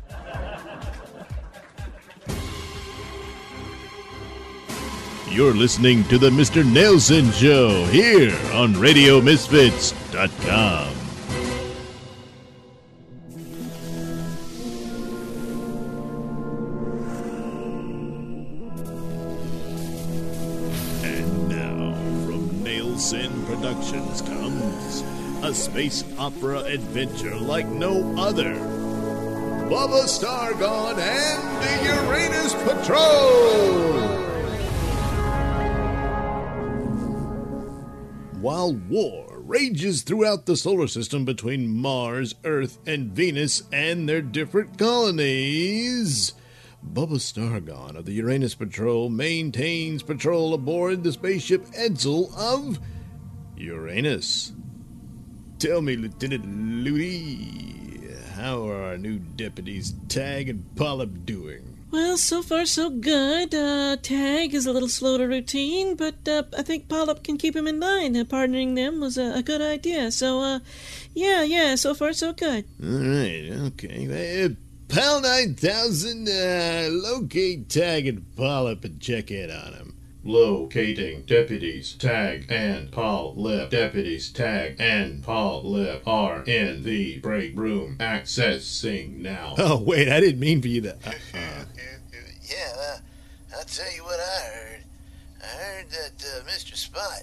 You're 5.29 5.55
listening 5.55 6.05
to 6.05 6.19
the 6.19 6.31
Mr. 6.31 6.63
Nailsin 6.63 7.33
Show 7.33 7.85
here 7.87 8.31
on 8.55 8.75
RadioMisfits.com. 8.75 11.08
space 25.71 26.03
opera 26.19 26.61
adventure 26.61 27.37
like 27.37 27.67
no 27.67 28.17
other. 28.17 28.55
Bubba 29.69 30.05
Stargone 30.09 30.97
and 30.99 31.43
the 31.63 31.75
Uranus 32.07 32.55
Patrol. 32.65 33.99
While 38.41 38.73
war 38.73 39.41
rages 39.41 40.03
throughout 40.03 40.47
the 40.47 40.57
solar 40.57 40.87
system 40.87 41.27
between 41.27 41.77
Mars, 41.77 42.35
Earth, 42.45 42.79
and 42.87 43.13
Venus 43.13 43.63
and 43.71 44.09
their 44.09 44.23
different 44.23 44.79
colonies. 44.79 46.33
Bubba 46.83 47.19
Stargone 47.19 47.95
of 47.95 48.07
the 48.07 48.13
Uranus 48.13 48.55
Patrol 48.55 49.11
maintains 49.11 50.03
patrol 50.03 50.55
aboard 50.55 51.05
the 51.05 51.13
spaceship 51.13 51.67
Edsel 51.67 52.35
of 52.39 52.79
Uranus. 53.55 54.53
Tell 55.59 55.83
me, 55.83 55.97
Lieutenant 55.97 56.47
Ludi, 56.85 58.01
how 58.37 58.69
are 58.69 58.81
our 58.85 58.97
new 58.97 59.19
deputies 59.19 59.93
Tag 60.09 60.49
and 60.49 60.65
Polyp 60.77 61.27
doing? 61.27 61.79
Well, 61.91 62.17
so 62.17 62.43
far 62.43 62.65
so 62.65 62.91
good. 62.91 63.53
Uh, 63.53 63.97
Tag 64.01 64.55
is 64.55 64.67
a 64.67 64.73
little 64.73 64.89
slow 64.89 65.19
to 65.19 65.27
routine, 65.27 65.97
but 65.97 66.29
uh, 66.29 66.45
I 66.57 66.63
think 66.63 66.89
Polyp 66.89 67.25
can 67.25 67.39
keep 67.39 67.57
him 67.57 67.67
in 67.67 67.81
line. 67.81 68.17
Uh, 68.17 68.23
partnering 68.23 68.77
them 68.77 69.01
was 69.01 69.19
a, 69.19 69.39
a 69.39 69.43
good 69.43 69.61
idea. 69.61 70.13
So, 70.13 70.41
uh, 70.43 70.59
yeah, 71.13 71.43
yeah, 71.43 71.75
so 71.75 71.93
far 71.93 72.13
so 72.13 72.33
good. 72.33 72.65
All 72.81 72.91
right, 72.91 73.51
okay. 73.73 74.55
Pal 74.89 75.21
9000, 75.21 76.29
uh, 76.29 76.89
locate 76.93 77.69
Tag 77.69 78.07
and 78.07 78.37
Polyp 78.37 78.85
and 78.85 79.01
check 79.01 79.33
in 79.33 79.51
on 79.51 79.73
him. 79.73 79.88
Locating 80.29 81.23
deputies 81.23 81.95
Tag 81.95 82.45
and 82.51 82.93
Paul 82.93 83.33
Lip. 83.35 83.71
Deputies 83.71 84.31
Tag 84.31 84.77
and 84.79 85.23
Paul 85.25 85.63
Lip 85.65 86.03
are 86.07 86.43
in 86.45 86.83
the 86.83 87.19
break 87.21 87.57
room. 87.57 87.97
Accessing 87.99 89.17
now. 89.21 89.55
Oh, 89.59 89.79
wait, 89.83 90.09
I 90.11 90.21
didn't 90.21 90.39
mean 90.41 90.61
for 90.61 90.69
you 90.69 90.83
to. 90.83 90.95
Uh, 90.95 91.13
Yeah, 92.51 92.73
uh, 92.79 92.99
I'll 93.57 93.65
tell 93.65 93.91
you 93.95 94.05
what 94.05 94.21
I 94.21 94.41
heard. 94.53 94.85
I 95.43 95.47
heard 95.47 95.91
that 95.91 96.25
uh, 96.25 96.45
Mr. 96.51 96.75
Spot 96.77 97.23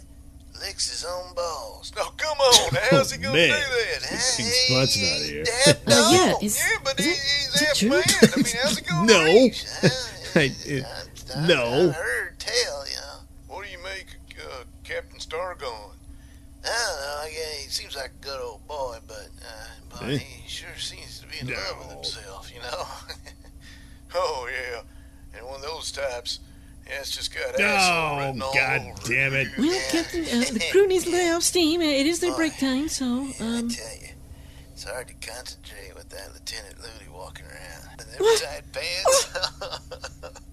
licks 0.62 0.90
his 0.90 1.04
own 1.06 1.34
balls. 1.36 1.92
Now, 1.96 2.06
come 2.18 2.38
on. 2.40 2.76
How's 2.92 3.12
he 3.12 3.22
gonna 3.22 3.36
Man. 3.36 3.50
do 3.50 3.56
that? 3.56 4.00
Good 4.02 4.20
thing 4.20 4.46
Spot's 4.46 4.98
not 4.98 5.22
here. 5.30 5.44
Dad, 5.44 5.78
Uh, 5.86 5.90
no. 5.90 6.12
yeah, 6.12 6.34
is, 6.42 6.60
Yeah, 6.60 6.78
but 6.84 7.00
is 7.00 7.06
he, 7.06 7.12
it- 7.12 7.18
he's 7.18 7.56
is 7.56 7.62
it 7.62 7.68
half 7.68 8.22
man. 8.22 8.32
I 8.34 8.36
mean, 8.38 8.46
how's 8.64 8.78
he 8.80 8.86
gonna 8.86 9.08
No. 9.08 9.22
I- 9.26 9.52
it- 10.66 10.86
I, 10.86 11.40
I, 11.44 11.48
no. 11.48 11.90
I 11.90 11.94
heard 11.94 12.40
tell, 12.40 12.86
you 12.88 12.96
know. 12.96 13.20
What 13.48 13.66
do 13.66 13.72
you 13.72 13.80
make 13.84 14.06
of 14.46 14.62
uh, 14.62 14.64
Captain 15.36 15.68
Stargone? 15.68 15.92
I 16.64 16.68
don't 16.68 17.00
know. 17.02 17.18
I 17.24 17.30
guess 17.30 17.64
he 17.64 17.70
seems 17.70 17.96
like 17.96 18.12
a 18.20 18.24
good 18.24 18.42
old 18.42 18.68
boy, 18.68 18.98
but, 19.08 19.30
uh, 19.42 19.68
but 19.90 20.10
Eh? 20.10 20.18
he 20.18 20.48
sure 20.48 20.70
seems 20.78 21.20
to 21.20 21.28
be 21.28 21.40
in 21.42 21.48
love 21.56 21.78
with 21.80 21.90
himself, 21.92 22.52
you 22.54 22.62
know. 22.62 22.86
Oh, 24.18 24.48
yeah. 24.50 24.82
And 25.38 25.46
one 25.46 25.56
of 25.58 25.62
those 25.64 25.92
types. 25.92 26.40
Yeah, 26.88 27.00
it's 27.02 27.12
just 27.14 27.34
got 27.36 27.60
Oh, 27.60 27.64
asshole 27.64 28.18
written 28.20 28.42
all 28.42 28.54
God 28.54 28.82
over 28.82 29.08
damn 29.14 29.34
it. 29.34 29.48
well, 29.58 29.82
Captain, 29.92 30.24
uh, 30.24 30.46
the 30.54 30.64
crew 30.72 30.88
needs 30.88 31.04
to 31.04 31.10
let 31.12 31.36
off 31.36 31.44
steam. 31.44 31.82
It 31.82 32.06
is 32.06 32.22
their 32.22 32.32
Boy. 32.32 32.38
break 32.38 32.58
time, 32.58 32.88
so, 32.88 33.06
um, 33.06 33.34
I 33.40 33.62
tell 33.68 33.98
you, 34.02 34.10
it's 34.72 34.84
hard 34.86 35.08
to 35.10 35.14
concentrate 35.16 35.94
with 35.96 36.08
that 36.10 36.32
Lieutenant 36.34 36.78
Ludi 36.80 37.10
walking 37.12 37.46
around. 37.48 38.00
And 38.00 38.10
them 38.10 38.38
tight 38.40 38.64
pants. 38.72 39.34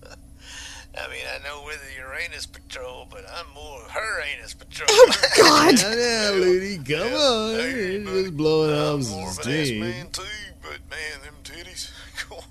I 0.94 1.08
mean, 1.08 1.24
I 1.34 1.38
know 1.42 1.62
we're 1.64 1.72
the 1.76 1.94
Uranus 1.98 2.44
Patrol, 2.46 3.06
but 3.10 3.24
I'm 3.34 3.46
more 3.54 3.80
of 3.82 3.90
her 3.90 4.20
anus 4.22 4.52
Patrol. 4.54 4.88
Oh, 4.90 5.06
my 5.08 5.28
God! 5.38 5.74
Now, 5.82 5.90
now, 5.94 6.32
Ludi, 6.38 6.76
come 6.78 7.14
on. 7.14 7.54
Hey, 7.54 7.92
You're 7.96 8.04
buddy. 8.04 8.22
just 8.24 8.36
blowing 8.36 8.70
I'm 8.72 9.00
off 9.00 9.10
more 9.10 9.30
some 9.30 9.40
of 9.42 9.46
an 9.46 9.60
ass 9.60 9.66
steam. 9.66 9.80
man 9.80 10.10
too, 10.10 10.22
but 10.60 10.78
man, 10.90 11.20
them 11.24 11.34
titties. 11.44 11.90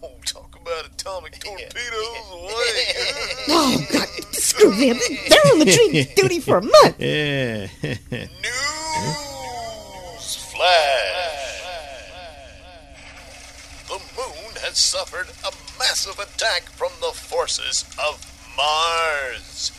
Oh, 0.04 0.12
talk 0.26 0.56
about 0.62 0.86
atomic 0.86 1.40
torpedoes 1.40 2.32
away. 2.32 2.86
Oh, 3.50 3.88
God, 3.92 4.08
screw 4.34 4.70
them. 4.72 4.98
They're 5.30 5.52
on 5.52 5.60
the 5.60 5.66
tree 5.66 6.04
duty 6.16 6.40
for 6.40 6.58
a 6.58 6.62
month. 6.62 7.00
Yeah. 7.00 7.68
News 9.02 10.36
flash. 10.36 11.62
The 13.88 13.94
moon 14.16 14.54
has 14.62 14.78
suffered 14.78 15.28
a 15.44 15.52
massive 15.80 16.20
attack 16.20 16.64
from 16.70 16.92
the 17.02 17.12
forces 17.12 17.86
of 18.08 18.22
Mars. 18.58 19.72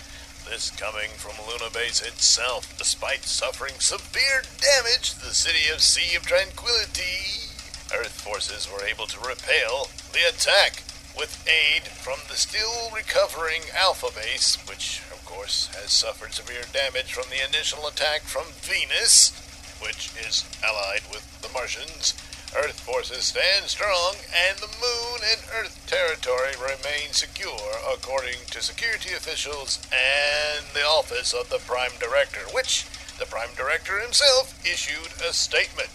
This 0.49 0.71
coming 0.71 1.11
from 1.17 1.33
Luna 1.47 1.71
Base 1.73 2.01
itself, 2.01 2.75
despite 2.79 3.25
suffering 3.25 3.75
severe 3.79 4.43
damage 4.61 5.15
to 5.15 5.21
the 5.21 5.35
city 5.35 5.73
of 5.73 5.81
Sea 5.81 6.17
of 6.17 6.25
Tranquility. 6.27 7.49
Earth 7.93 8.21
forces 8.21 8.69
were 8.71 8.85
able 8.85 9.07
to 9.07 9.21
repel 9.21 9.89
the 10.13 10.29
attack 10.29 10.83
with 11.17 11.45
aid 11.47 11.83
from 11.85 12.21
the 12.29 12.37
still 12.37 12.91
recovering 12.95 13.63
Alpha 13.77 14.09
Base, 14.15 14.57
which, 14.69 15.03
of 15.13 15.25
course, 15.25 15.69
has 15.75 15.93
suffered 15.93 16.33
severe 16.33 16.65
damage 16.73 17.13
from 17.13 17.29
the 17.29 17.45
initial 17.45 17.87
attack 17.87 18.23
from 18.23 18.47
Venus, 18.65 19.33
which 19.81 20.11
is 20.17 20.45
allied 20.65 21.03
with 21.11 21.25
the 21.43 21.53
Martians. 21.53 22.15
Earth 22.57 22.81
forces 22.81 23.25
stand 23.25 23.67
strong, 23.67 24.17
and 24.33 24.59
the 24.59 24.73
moon 24.81 25.21
and 25.25 25.42
Earth 25.55 25.85
territory 25.87 26.53
remain 26.57 27.13
secure, 27.13 27.77
according 27.93 28.39
to 28.51 28.63
security 28.63 29.13
officials 29.13 29.79
and 29.93 30.65
the 30.73 30.81
office 30.81 31.35
of 31.35 31.51
the 31.51 31.59
Prime 31.59 31.93
Director, 32.01 32.41
which 32.55 32.87
the 33.19 33.27
Prime 33.27 33.53
Director 33.55 34.01
himself 34.01 34.59
issued 34.65 35.13
a 35.21 35.33
statement. 35.35 35.91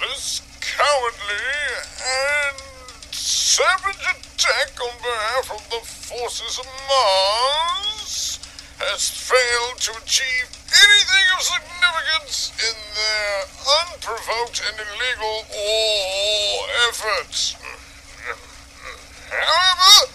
This 0.00 0.40
cowardly 0.60 1.44
and 2.00 2.56
savage 3.12 4.00
attack 4.08 4.80
on 4.80 4.96
behalf 5.04 5.52
of 5.52 5.68
the 5.68 5.84
forces 5.84 6.58
of 6.58 6.66
Mars 6.88 8.40
has 8.80 9.10
failed 9.10 9.80
to 9.80 9.92
achieve 10.00 10.48
anything 10.72 11.26
of 11.36 11.42
significance 11.44 12.52
in 12.56 12.76
their 12.96 13.44
unprovoked 13.84 14.62
and 14.64 14.80
illegal 14.80 15.44
war 15.52 16.64
efforts. 16.88 17.56
However, 19.30 20.12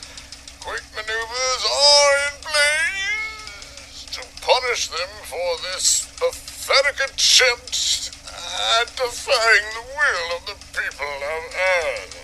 quick 0.59 0.83
maneuvers 0.95 1.63
are 1.67 2.15
in 2.27 2.35
place 2.41 4.05
to 4.15 4.21
punish 4.41 4.87
them 4.87 5.11
for 5.27 5.57
this 5.71 6.07
pathetic 6.15 7.09
attempt 7.09 8.11
at 8.79 8.87
defying 8.95 9.67
the 9.75 9.85
will 9.91 10.37
of 10.37 10.45
the 10.47 10.57
people 10.71 11.05
of 11.05 11.43
Earth. 11.51 12.15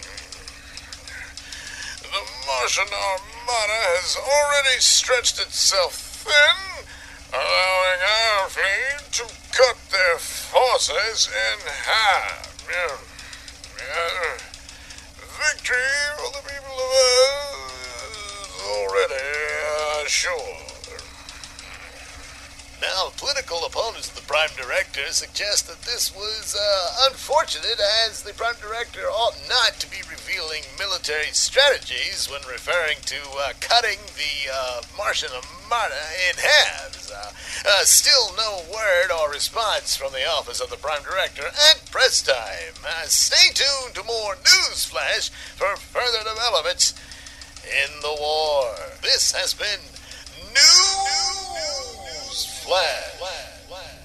The 2.03 2.23
Martian 2.47 2.87
Armada 2.87 3.79
has 3.99 4.15
already 4.15 4.79
stretched 4.79 5.39
itself 5.39 5.93
thin, 5.93 6.85
allowing 7.33 8.01
our 8.01 8.49
fleet 8.49 9.11
to 9.11 9.23
cut 9.51 9.77
their 9.91 10.17
forces 10.17 11.27
in 11.27 11.59
half. 11.67 12.65
Yeah. 12.69 12.97
Yeah. 13.77 14.56
Victory 15.37 15.77
for 16.17 16.31
the 16.33 16.41
people 16.49 16.73
of 16.73 16.89
Earth 16.97 18.09
is 18.49 18.57
already 18.73 19.29
assured. 20.03 21.01
Now, 22.81 23.13
political 23.17 23.61
opponents 23.65 24.09
of 24.09 24.15
the 24.15 24.25
Prime 24.25 24.49
Director 24.57 25.05
suggest 25.13 25.67
that 25.67 25.83
this 25.83 26.09
was 26.15 26.57
uh, 26.57 27.09
unfortunate, 27.11 27.79
as 28.07 28.23
the 28.23 28.33
Prime 28.33 28.57
Director 28.59 29.05
ought 29.05 29.37
not 29.47 29.79
to 29.79 29.85
be 29.91 30.01
revealing 30.09 30.63
military 30.79 31.29
strategies 31.33 32.27
when 32.31 32.41
referring 32.49 32.97
to 33.05 33.21
uh, 33.37 33.53
cutting 33.59 33.99
the 34.17 34.49
uh, 34.51 34.81
Martian 34.97 35.29
Armada 35.29 36.01
in 36.29 36.37
halves. 36.41 36.96
Uh, 37.69 37.83
still 37.83 38.33
no 38.37 38.61
word 38.71 39.11
or 39.11 39.29
response 39.29 39.97
from 39.97 40.13
the 40.13 40.25
office 40.25 40.61
of 40.61 40.69
the 40.69 40.77
Prime 40.77 41.03
Director 41.03 41.43
at 41.47 41.85
press 41.91 42.21
time. 42.21 42.73
Uh, 42.87 43.03
stay 43.03 43.51
tuned 43.53 43.93
to 43.95 44.03
more 44.05 44.35
news 44.35 44.85
flash 44.85 45.29
for 45.29 45.75
further 45.75 46.19
developments 46.19 46.93
in 47.65 47.91
the 48.01 48.15
war. 48.21 48.73
This 49.01 49.33
has 49.33 49.53
been 49.53 49.79
News 50.53 52.45
Flash. 52.63 53.17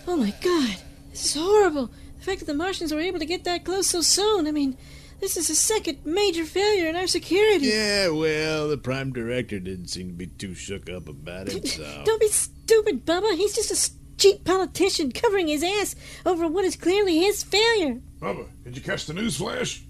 Oh 0.09 0.16
my 0.16 0.35
god, 0.42 0.77
this 1.11 1.27
is 1.27 1.35
horrible. 1.40 1.88
The 2.18 2.25
fact 2.25 2.40
that 2.40 2.46
the 2.46 2.55
Martians 2.55 2.92
were 2.92 3.01
able 3.01 3.20
to 3.20 3.27
get 3.27 3.44
that 3.44 3.64
close 3.64 3.87
so 3.87 4.01
soon. 4.01 4.48
I 4.48 4.51
mean, 4.51 4.77
this 5.20 5.37
is 5.37 5.46
the 5.48 5.55
second 5.55 5.98
major 6.05 6.44
failure 6.44 6.88
in 6.88 6.96
our 6.96 7.07
security. 7.07 7.66
Yeah, 7.66 8.09
well, 8.09 8.68
the 8.68 8.77
prime 8.77 9.12
director 9.12 9.61
didn't 9.61 9.87
seem 9.87 10.09
to 10.09 10.14
be 10.14 10.27
too 10.27 10.55
shook 10.55 10.90
up 10.90 11.09
about 11.09 11.48
it, 11.48 11.68
so. 11.77 12.03
Don't 12.05 12.20
be 12.20 12.29
stupid, 12.72 13.04
Bubba. 13.04 13.37
He's 13.37 13.54
just 13.54 13.70
a 13.70 14.16
cheap 14.18 14.44
politician 14.44 15.12
covering 15.12 15.48
his 15.48 15.62
ass 15.62 15.94
over 16.25 16.46
what 16.48 16.64
is 16.64 16.77
clearly 16.77 17.18
his 17.18 17.42
failure. 17.42 18.00
Bubba, 18.20 18.46
did 18.64 18.77
you 18.77 18.83
catch 18.83 19.06
the 19.06 19.12
news 19.14 19.37
flash? 19.37 19.83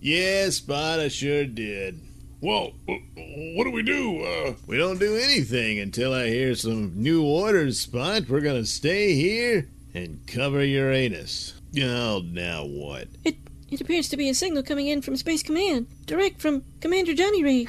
Yeah, 0.00 0.50
Spot, 0.50 1.00
I 1.00 1.08
sure 1.08 1.44
did. 1.44 2.00
Well, 2.40 2.72
what 2.86 3.64
do 3.64 3.70
we 3.72 3.82
do? 3.82 4.22
Uh, 4.22 4.54
We 4.66 4.76
don't 4.76 5.00
do 5.00 5.16
anything 5.16 5.78
until 5.80 6.12
I 6.14 6.28
hear 6.28 6.54
some 6.54 6.92
new 7.02 7.24
orders, 7.24 7.80
Spot. 7.80 8.28
We're 8.28 8.40
gonna 8.40 8.66
stay 8.66 9.14
here 9.14 9.68
and 9.94 10.20
cover 10.26 10.62
Uranus. 10.62 11.54
Oh, 11.80 12.22
now 12.24 12.64
what? 12.64 13.08
It 13.24 13.36
it 13.70 13.80
appears 13.80 14.08
to 14.10 14.16
be 14.16 14.28
a 14.28 14.34
signal 14.34 14.62
coming 14.62 14.86
in 14.86 15.02
from 15.02 15.16
Space 15.16 15.42
Command, 15.42 15.88
direct 16.06 16.40
from 16.40 16.62
Commander 16.80 17.12
Johnny 17.12 17.42
Ray. 17.42 17.66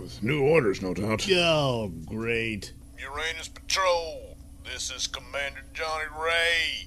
with 0.00 0.22
new 0.22 0.42
orders, 0.42 0.82
no 0.82 0.92
doubt. 0.94 1.26
Oh, 1.30 1.90
great. 2.04 2.72
Uranus 3.02 3.48
Patrol, 3.48 4.36
this 4.64 4.88
is 4.88 5.08
Commander 5.08 5.64
Johnny 5.74 6.04
Ray. 6.16 6.86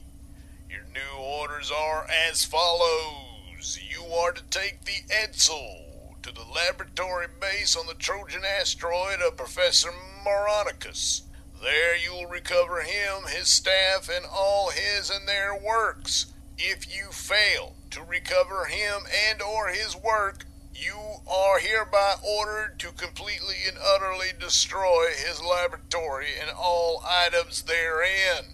Your 0.69 0.85
new 0.93 1.21
orders 1.21 1.69
are 1.69 2.07
as 2.29 2.45
follows. 2.45 3.77
You 3.89 4.05
are 4.13 4.31
to 4.31 4.43
take 4.43 4.85
the 4.85 5.03
Edsel 5.13 6.21
to 6.23 6.31
the 6.31 6.45
laboratory 6.45 7.27
base 7.41 7.75
on 7.75 7.87
the 7.87 7.95
Trojan 7.95 8.43
asteroid 8.45 9.19
of 9.19 9.35
Professor 9.35 9.89
Moronicus. 10.25 11.23
There 11.61 11.97
you'll 11.97 12.27
recover 12.27 12.83
him, 12.83 13.23
his 13.27 13.49
staff, 13.49 14.07
and 14.09 14.25
all 14.25 14.69
his 14.69 15.09
and 15.09 15.27
their 15.27 15.53
works. 15.53 16.27
If 16.57 16.95
you 16.95 17.11
fail 17.11 17.75
to 17.89 18.01
recover 18.01 18.65
him 18.65 19.01
and 19.29 19.41
or 19.41 19.67
his 19.67 19.97
work, 19.97 20.45
you 20.75 20.97
are 21.27 21.59
hereby 21.59 22.15
ordered 22.23 22.79
to 22.79 22.91
completely 22.91 23.55
and 23.67 23.77
utterly 23.77 24.29
destroy 24.39 25.07
his 25.17 25.41
laboratory 25.41 26.27
and 26.39 26.51
all 26.57 27.03
items 27.07 27.63
therein, 27.63 28.45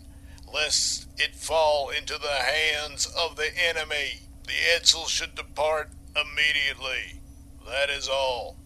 lest 0.53 1.07
it 1.17 1.36
fall 1.36 1.89
into 1.89 2.17
the 2.17 2.28
hands 2.28 3.07
of 3.17 3.36
the 3.36 3.49
enemy. 3.57 4.19
The 4.45 4.53
Edsel 4.78 5.07
should 5.07 5.36
depart 5.36 5.89
immediately. 6.15 7.22
That 7.67 7.89
is 7.89 8.07
all. 8.07 8.57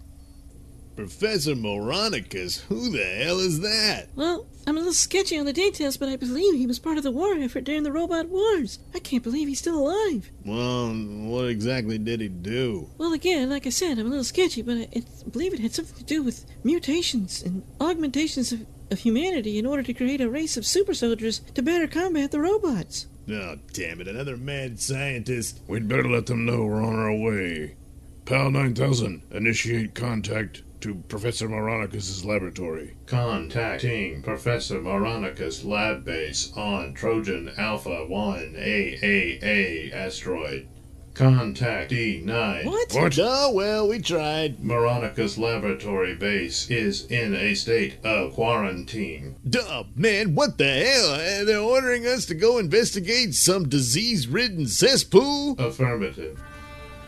Professor 0.95 1.55
Moronicus, 1.55 2.61
who 2.61 2.89
the 2.89 3.03
hell 3.03 3.39
is 3.39 3.59
that? 3.59 4.07
Well, 4.15 4.45
I'm 4.67 4.77
a 4.77 4.79
little 4.79 4.93
sketchy 4.93 5.37
on 5.37 5.45
the 5.45 5.53
details, 5.53 5.95
but 5.95 6.09
I 6.09 6.15
believe 6.15 6.55
he 6.55 6.65
was 6.65 6.79
part 6.79 6.97
of 6.97 7.03
the 7.03 7.11
war 7.11 7.33
effort 7.35 7.65
during 7.65 7.83
the 7.83 7.91
Robot 7.91 8.29
Wars. 8.29 8.79
I 8.95 8.99
can't 8.99 9.23
believe 9.23 9.47
he's 9.47 9.59
still 9.59 9.77
alive. 9.77 10.31
Well, 10.43 10.91
what 10.91 11.45
exactly 11.49 11.99
did 11.99 12.19
he 12.19 12.29
do? 12.29 12.89
Well, 12.97 13.13
again, 13.13 13.49
like 13.49 13.67
I 13.67 13.69
said, 13.69 13.99
I'm 13.99 14.07
a 14.07 14.09
little 14.09 14.23
sketchy, 14.23 14.63
but 14.63 14.77
I, 14.77 14.87
I 14.95 15.29
believe 15.29 15.53
it 15.53 15.59
had 15.59 15.75
something 15.75 15.97
to 15.97 16.03
do 16.03 16.23
with 16.23 16.45
mutations 16.63 17.43
and 17.43 17.63
augmentations 17.79 18.51
of, 18.51 18.65
of 18.89 18.99
humanity 18.99 19.59
in 19.59 19.67
order 19.67 19.83
to 19.83 19.93
create 19.93 20.21
a 20.21 20.29
race 20.29 20.57
of 20.57 20.65
super 20.65 20.95
soldiers 20.95 21.41
to 21.53 21.61
better 21.61 21.85
combat 21.87 22.31
the 22.31 22.39
robots. 22.39 23.05
Oh, 23.29 23.57
damn 23.73 24.01
it, 24.01 24.07
another 24.07 24.35
mad 24.37 24.79
scientist. 24.79 25.59
We'd 25.67 25.87
better 25.87 26.09
let 26.09 26.25
them 26.25 26.45
know 26.45 26.65
we're 26.65 26.83
on 26.83 26.95
our 26.95 27.13
way. 27.15 27.75
PAL 28.25 28.49
9000, 28.49 29.21
initiate 29.31 29.93
contact 29.93 30.63
to 30.81 30.95
Professor 31.07 31.47
Moronicus' 31.47 32.25
laboratory. 32.25 32.95
Contacting 33.05 34.21
Professor 34.21 34.79
Moronicus 34.79 35.63
lab 35.65 36.05
base 36.05 36.51
on 36.55 36.93
Trojan 36.93 37.51
Alpha 37.57 38.05
1 38.07 38.55
AAA 38.57 39.93
asteroid. 39.93 40.67
Contact 41.13 41.91
D9. 41.91 42.65
What? 42.65 42.91
What? 42.93 43.17
Oh, 43.21 43.51
well, 43.53 43.87
we 43.87 43.99
tried. 43.99 44.57
Moronicus 44.57 45.37
laboratory 45.37 46.13
base 46.13 46.69
is 46.69 47.05
in 47.09 47.33
a 47.33 47.53
state 47.53 47.97
of 48.03 48.33
quarantine. 48.33 49.37
Duh, 49.49 49.85
man, 49.95 50.35
what 50.35 50.57
the 50.57 50.65
hell? 50.67 51.13
Uh, 51.13 51.45
They're 51.45 51.59
ordering 51.59 52.05
us 52.05 52.25
to 52.25 52.35
go 52.35 52.57
investigate 52.57 53.33
some 53.33 53.69
disease 53.69 54.27
ridden 54.27 54.67
cesspool? 54.67 55.55
Affirmative. 55.57 56.37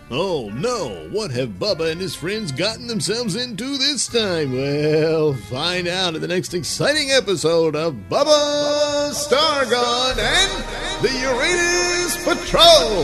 Oh 0.09 0.49
no, 0.53 1.09
what 1.11 1.31
have 1.31 1.59
Bubba 1.59 1.91
and 1.91 1.99
his 1.99 2.15
friends 2.15 2.53
gotten 2.53 2.87
themselves 2.87 3.35
into 3.35 3.77
this 3.77 4.07
time? 4.07 4.53
Well, 4.53 5.33
find 5.33 5.85
out 5.85 6.15
in 6.15 6.21
the 6.21 6.29
next 6.29 6.53
exciting 6.53 7.11
episode 7.11 7.75
of 7.75 7.93
Bubba 8.09 9.11
Stargone 9.11 10.17
and 10.17 11.03
the 11.03 11.11
Uranus 11.19 12.15
Patrol! 12.23 13.03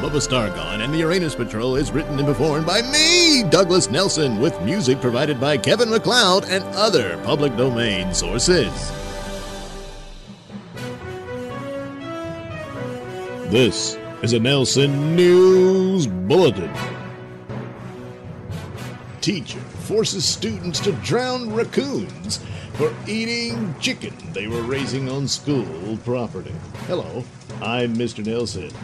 Bubba 0.00 0.18
Stargone 0.18 0.82
and 0.82 0.92
the 0.92 0.98
Uranus 0.98 1.36
Patrol 1.36 1.76
is 1.76 1.92
written 1.92 2.18
and 2.18 2.26
performed 2.26 2.66
by 2.66 2.82
me, 2.82 3.44
Douglas 3.50 3.86
Nailsin, 3.86 4.40
with 4.40 4.60
music 4.62 5.00
provided 5.00 5.38
by 5.38 5.56
Kevin 5.56 5.90
MacLeod 5.90 6.46
and 6.46 6.64
other 6.74 7.16
public 7.18 7.56
domain 7.56 8.12
sources. 8.12 8.72
This 13.52 13.99
is 14.22 14.34
a 14.34 14.38
Nailsin 14.38 15.14
News 15.14 16.06
Bulletin. 16.06 16.70
Teacher 19.22 19.60
forces 19.60 20.26
students 20.26 20.78
to 20.80 20.92
drown 20.92 21.50
raccoons 21.54 22.38
for 22.74 22.94
eating 23.08 23.74
chicken 23.80 24.14
they 24.34 24.46
were 24.46 24.60
raising 24.60 25.08
on 25.08 25.26
school 25.26 25.96
property. 26.04 26.52
Hello, 26.86 27.24
I'm 27.62 27.96
Mr. 27.96 28.22
Nailsin. 28.22 28.74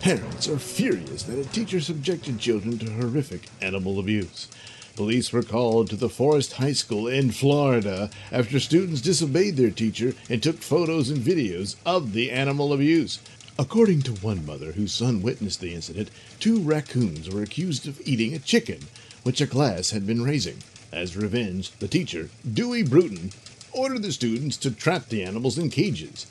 Parents 0.00 0.46
are 0.46 0.58
furious 0.58 1.22
that 1.22 1.38
a 1.38 1.48
teacher 1.48 1.80
subjected 1.80 2.38
children 2.38 2.78
to 2.78 2.90
horrific 2.90 3.48
animal 3.62 3.98
abuse. 3.98 4.48
Police 4.94 5.32
were 5.32 5.42
called 5.42 5.88
to 5.88 5.96
the 5.96 6.10
Forest 6.10 6.54
High 6.54 6.74
School 6.74 7.08
in 7.08 7.30
Florida 7.30 8.10
after 8.30 8.60
students 8.60 9.00
disobeyed 9.00 9.56
their 9.56 9.70
teacher 9.70 10.12
and 10.28 10.42
took 10.42 10.58
photos 10.58 11.08
and 11.08 11.20
videos 11.20 11.76
of 11.86 12.12
the 12.12 12.30
animal 12.30 12.74
abuse. 12.74 13.20
According 13.62 14.02
to 14.02 14.14
one 14.14 14.44
mother 14.44 14.72
whose 14.72 14.92
son 14.92 15.22
witnessed 15.22 15.60
the 15.60 15.72
incident, 15.72 16.10
two 16.40 16.58
raccoons 16.58 17.30
were 17.30 17.44
accused 17.44 17.86
of 17.86 18.00
eating 18.04 18.34
a 18.34 18.40
chicken, 18.40 18.80
which 19.22 19.40
a 19.40 19.46
class 19.46 19.90
had 19.90 20.04
been 20.04 20.24
raising. 20.24 20.56
As 20.92 21.16
revenge, 21.16 21.70
the 21.78 21.86
teacher, 21.86 22.28
Dewey 22.52 22.82
Bruton, 22.82 23.30
ordered 23.70 24.02
the 24.02 24.10
students 24.10 24.56
to 24.56 24.72
trap 24.72 25.08
the 25.08 25.22
animals 25.22 25.58
in 25.58 25.70
cages. 25.70 26.26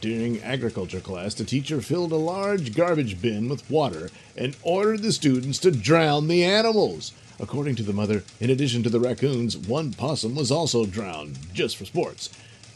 During 0.00 0.40
agriculture 0.40 1.00
class, 1.00 1.34
the 1.34 1.44
teacher 1.44 1.80
filled 1.80 2.12
a 2.12 2.16
large 2.16 2.76
garbage 2.76 3.20
bin 3.20 3.48
with 3.48 3.68
water 3.68 4.08
and 4.36 4.56
ordered 4.62 5.02
the 5.02 5.10
students 5.10 5.58
to 5.58 5.72
drown 5.72 6.28
the 6.28 6.44
animals. 6.44 7.12
According 7.40 7.74
to 7.74 7.82
the 7.82 7.92
mother, 7.92 8.22
in 8.38 8.50
addition 8.50 8.84
to 8.84 8.88
the 8.88 9.00
raccoons, 9.00 9.58
one 9.58 9.94
possum 9.94 10.36
was 10.36 10.52
also 10.52 10.86
drowned, 10.86 11.40
just 11.52 11.76
for 11.76 11.86
sports. 11.86 12.30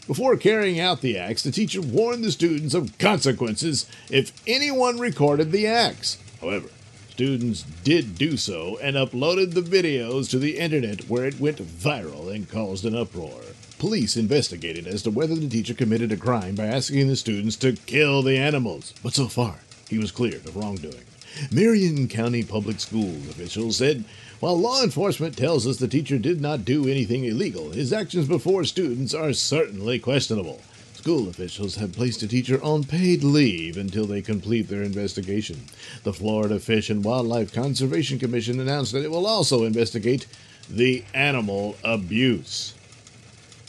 Before 0.09 0.37
carrying 0.37 0.81
out 0.81 1.01
the 1.01 1.17
acts, 1.17 1.45
the 1.45 1.53
teacher 1.53 1.81
warned 1.81 2.25
the 2.25 2.33
students 2.33 2.75
of 2.75 2.99
consequences 2.99 3.87
if 4.11 4.33
anyone 4.49 4.99
recorded 4.99 5.53
the 5.53 5.69
acts. 5.69 6.19
However, 6.41 6.71
students 7.11 7.63
did 7.85 8.19
do 8.19 8.37
so 8.37 8.79
and 8.83 8.97
uploaded 8.97 9.55
the 9.55 9.61
videos 9.61 10.29
to 10.31 10.41
the 10.41 10.59
internet 10.59 11.09
where 11.09 11.25
it 11.25 11.39
went 11.39 11.59
viral 11.59 12.35
and 12.35 12.51
caused 12.51 12.85
an 12.85 12.97
uproar. 12.97 13.43
Police 13.79 14.17
investigated 14.17 14.89
as 14.89 15.03
to 15.03 15.11
whether 15.13 15.37
the 15.37 15.49
teacher 15.49 15.75
committed 15.75 16.11
a 16.11 16.17
crime 16.17 16.57
by 16.57 16.67
asking 16.67 17.07
the 17.07 17.15
students 17.15 17.55
to 17.57 17.75
kill 17.87 18.23
the 18.23 18.37
animals, 18.37 18.95
but 19.05 19.15
so 19.15 19.29
far, 19.29 19.61
he 19.89 19.99
was 19.99 20.11
cleared 20.11 20.45
of 20.47 20.57
wrongdoing. 20.57 21.05
Marion 21.53 22.09
County 22.09 22.43
Public 22.43 22.81
Schools 22.81 23.29
officials 23.29 23.77
said 23.77 24.05
while 24.43 24.59
law 24.59 24.83
enforcement 24.83 25.37
tells 25.37 25.69
us 25.69 25.77
the 25.77 25.87
teacher 25.87 26.19
did 26.19 26.41
not 26.41 26.65
do 26.65 26.89
anything 26.89 27.25
illegal, 27.25 27.71
his 27.71 27.93
actions 27.93 28.27
before 28.27 28.65
students 28.65 29.15
are 29.15 29.33
certainly 29.33 30.01
questionable. 30.01 30.61
School 30.95 31.29
officials 31.29 31.77
have 31.77 31.93
placed 31.93 32.19
the 32.19 32.27
teacher 32.27 32.61
on 32.61 32.83
paid 32.83 33.23
leave 33.23 33.77
until 33.77 34.05
they 34.05 34.21
complete 34.21 34.67
their 34.67 34.83
investigation. 34.83 35.61
The 36.03 36.13
Florida 36.13 36.59
Fish 36.59 36.91
and 36.91 37.05
Wildlife 37.05 37.53
Conservation 37.53 38.19
Commission 38.19 38.59
announced 38.59 38.91
that 38.95 39.05
it 39.05 39.13
will 39.13 39.29
also 39.29 39.63
investigate 39.63 40.27
the 40.69 41.05
animal 41.15 41.77
abuse. 41.85 42.75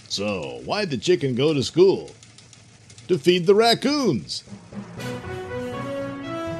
So, 0.10 0.60
why'd 0.66 0.90
the 0.90 0.98
chicken 0.98 1.36
go 1.36 1.54
to 1.54 1.62
school? 1.62 2.10
To 3.10 3.20
feed 3.20 3.46
the 3.46 3.54
raccoons. 3.54 4.44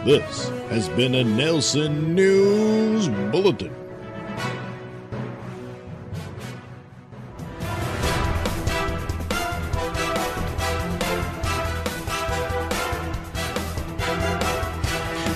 This 0.06 0.50
has 0.70 0.88
been 0.90 1.16
a 1.16 1.24
Nailsin 1.24 2.10
News 2.10 3.08
Bulletin. 3.32 3.83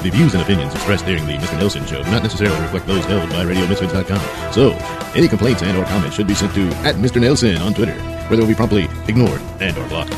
The 0.07 0.15
views 0.15 0.33
and 0.35 0.41
opinions 0.41 0.73
expressed 0.73 1.05
during 1.05 1.25
the 1.25 1.33
Mr. 1.33 1.59
Nailsin 1.59 1.85
Show 1.85 2.01
do 2.01 2.09
not 2.11 2.23
necessarily 2.23 2.57
reflect 2.61 2.87
those 2.87 3.03
held 3.03 3.29
by 3.29 3.43
RadioMisfits.com. 3.43 4.53
So, 4.53 4.71
any 5.17 5.27
complaints 5.27 5.63
and 5.63 5.77
or 5.77 5.83
comments 5.83 6.15
should 6.15 6.27
be 6.27 6.33
sent 6.33 6.53
to 6.55 6.65
at 6.87 6.95
Mr. 6.95 7.19
Nailsin 7.19 7.59
on 7.59 7.73
Twitter, 7.73 7.91
where 8.29 8.37
they 8.37 8.39
will 8.39 8.47
be 8.47 8.55
promptly 8.55 8.83
ignored 9.09 9.41
and 9.59 9.77
or 9.77 9.85
blocked. 9.89 10.13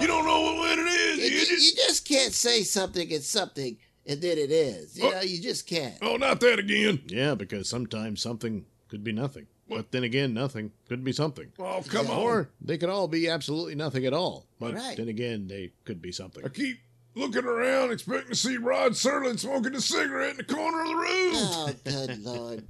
You 0.00 0.06
don't 0.06 0.24
know 0.24 0.40
what, 0.40 0.56
what 0.56 0.78
it 0.78 0.86
is. 0.86 1.18
You, 1.18 1.24
You 1.24 1.30
you- 1.40 1.46
just, 1.46 1.62
you 1.66 1.72
just 1.86 2.08
can't 2.08 2.32
say 2.32 2.62
something 2.62 3.10
is 3.10 3.26
something 3.26 3.76
and 4.06 4.20
then 4.22 4.38
it 4.38 4.50
is. 4.50 4.96
You 4.98 5.06
Oh. 5.08 5.10
know, 5.10 5.20
you 5.20 5.40
just 5.40 5.66
can't. 5.66 5.94
oh, 6.00 6.16
not 6.16 6.40
that 6.40 6.58
again. 6.58 7.02
Yeah, 7.06 7.34
because 7.34 7.68
sometimes 7.68 8.22
something 8.22 8.64
could 8.88 9.04
be 9.04 9.12
nothing. 9.12 9.46
But 9.76 9.92
then 9.92 10.04
again, 10.04 10.34
nothing 10.34 10.72
could 10.88 11.02
be 11.04 11.12
something. 11.12 11.52
Oh, 11.58 11.82
come 11.88 12.10
on. 12.10 12.18
Or 12.18 12.50
they 12.60 12.76
could 12.76 12.88
all 12.90 13.08
be 13.08 13.28
absolutely 13.28 13.74
nothing 13.74 14.04
at 14.04 14.12
all. 14.12 14.46
But 14.58 14.74
Right. 14.74 14.96
then 14.96 15.08
again, 15.08 15.46
they 15.48 15.72
could 15.84 16.02
be 16.02 16.12
something. 16.12 16.44
I 16.44 16.48
keep 16.48 16.78
looking 17.14 17.44
around 17.44 17.90
expecting 17.92 18.30
to 18.30 18.36
see 18.36 18.56
Rod 18.56 18.92
Serling 18.92 19.38
smoking 19.38 19.74
a 19.74 19.80
cigarette 19.80 20.32
in 20.32 20.36
the 20.38 20.44
corner 20.44 20.82
of 20.82 20.88
the 20.88 20.94
room. 20.96 21.32
Oh, 21.34 21.74
good 21.84 22.18
lord. 22.24 22.64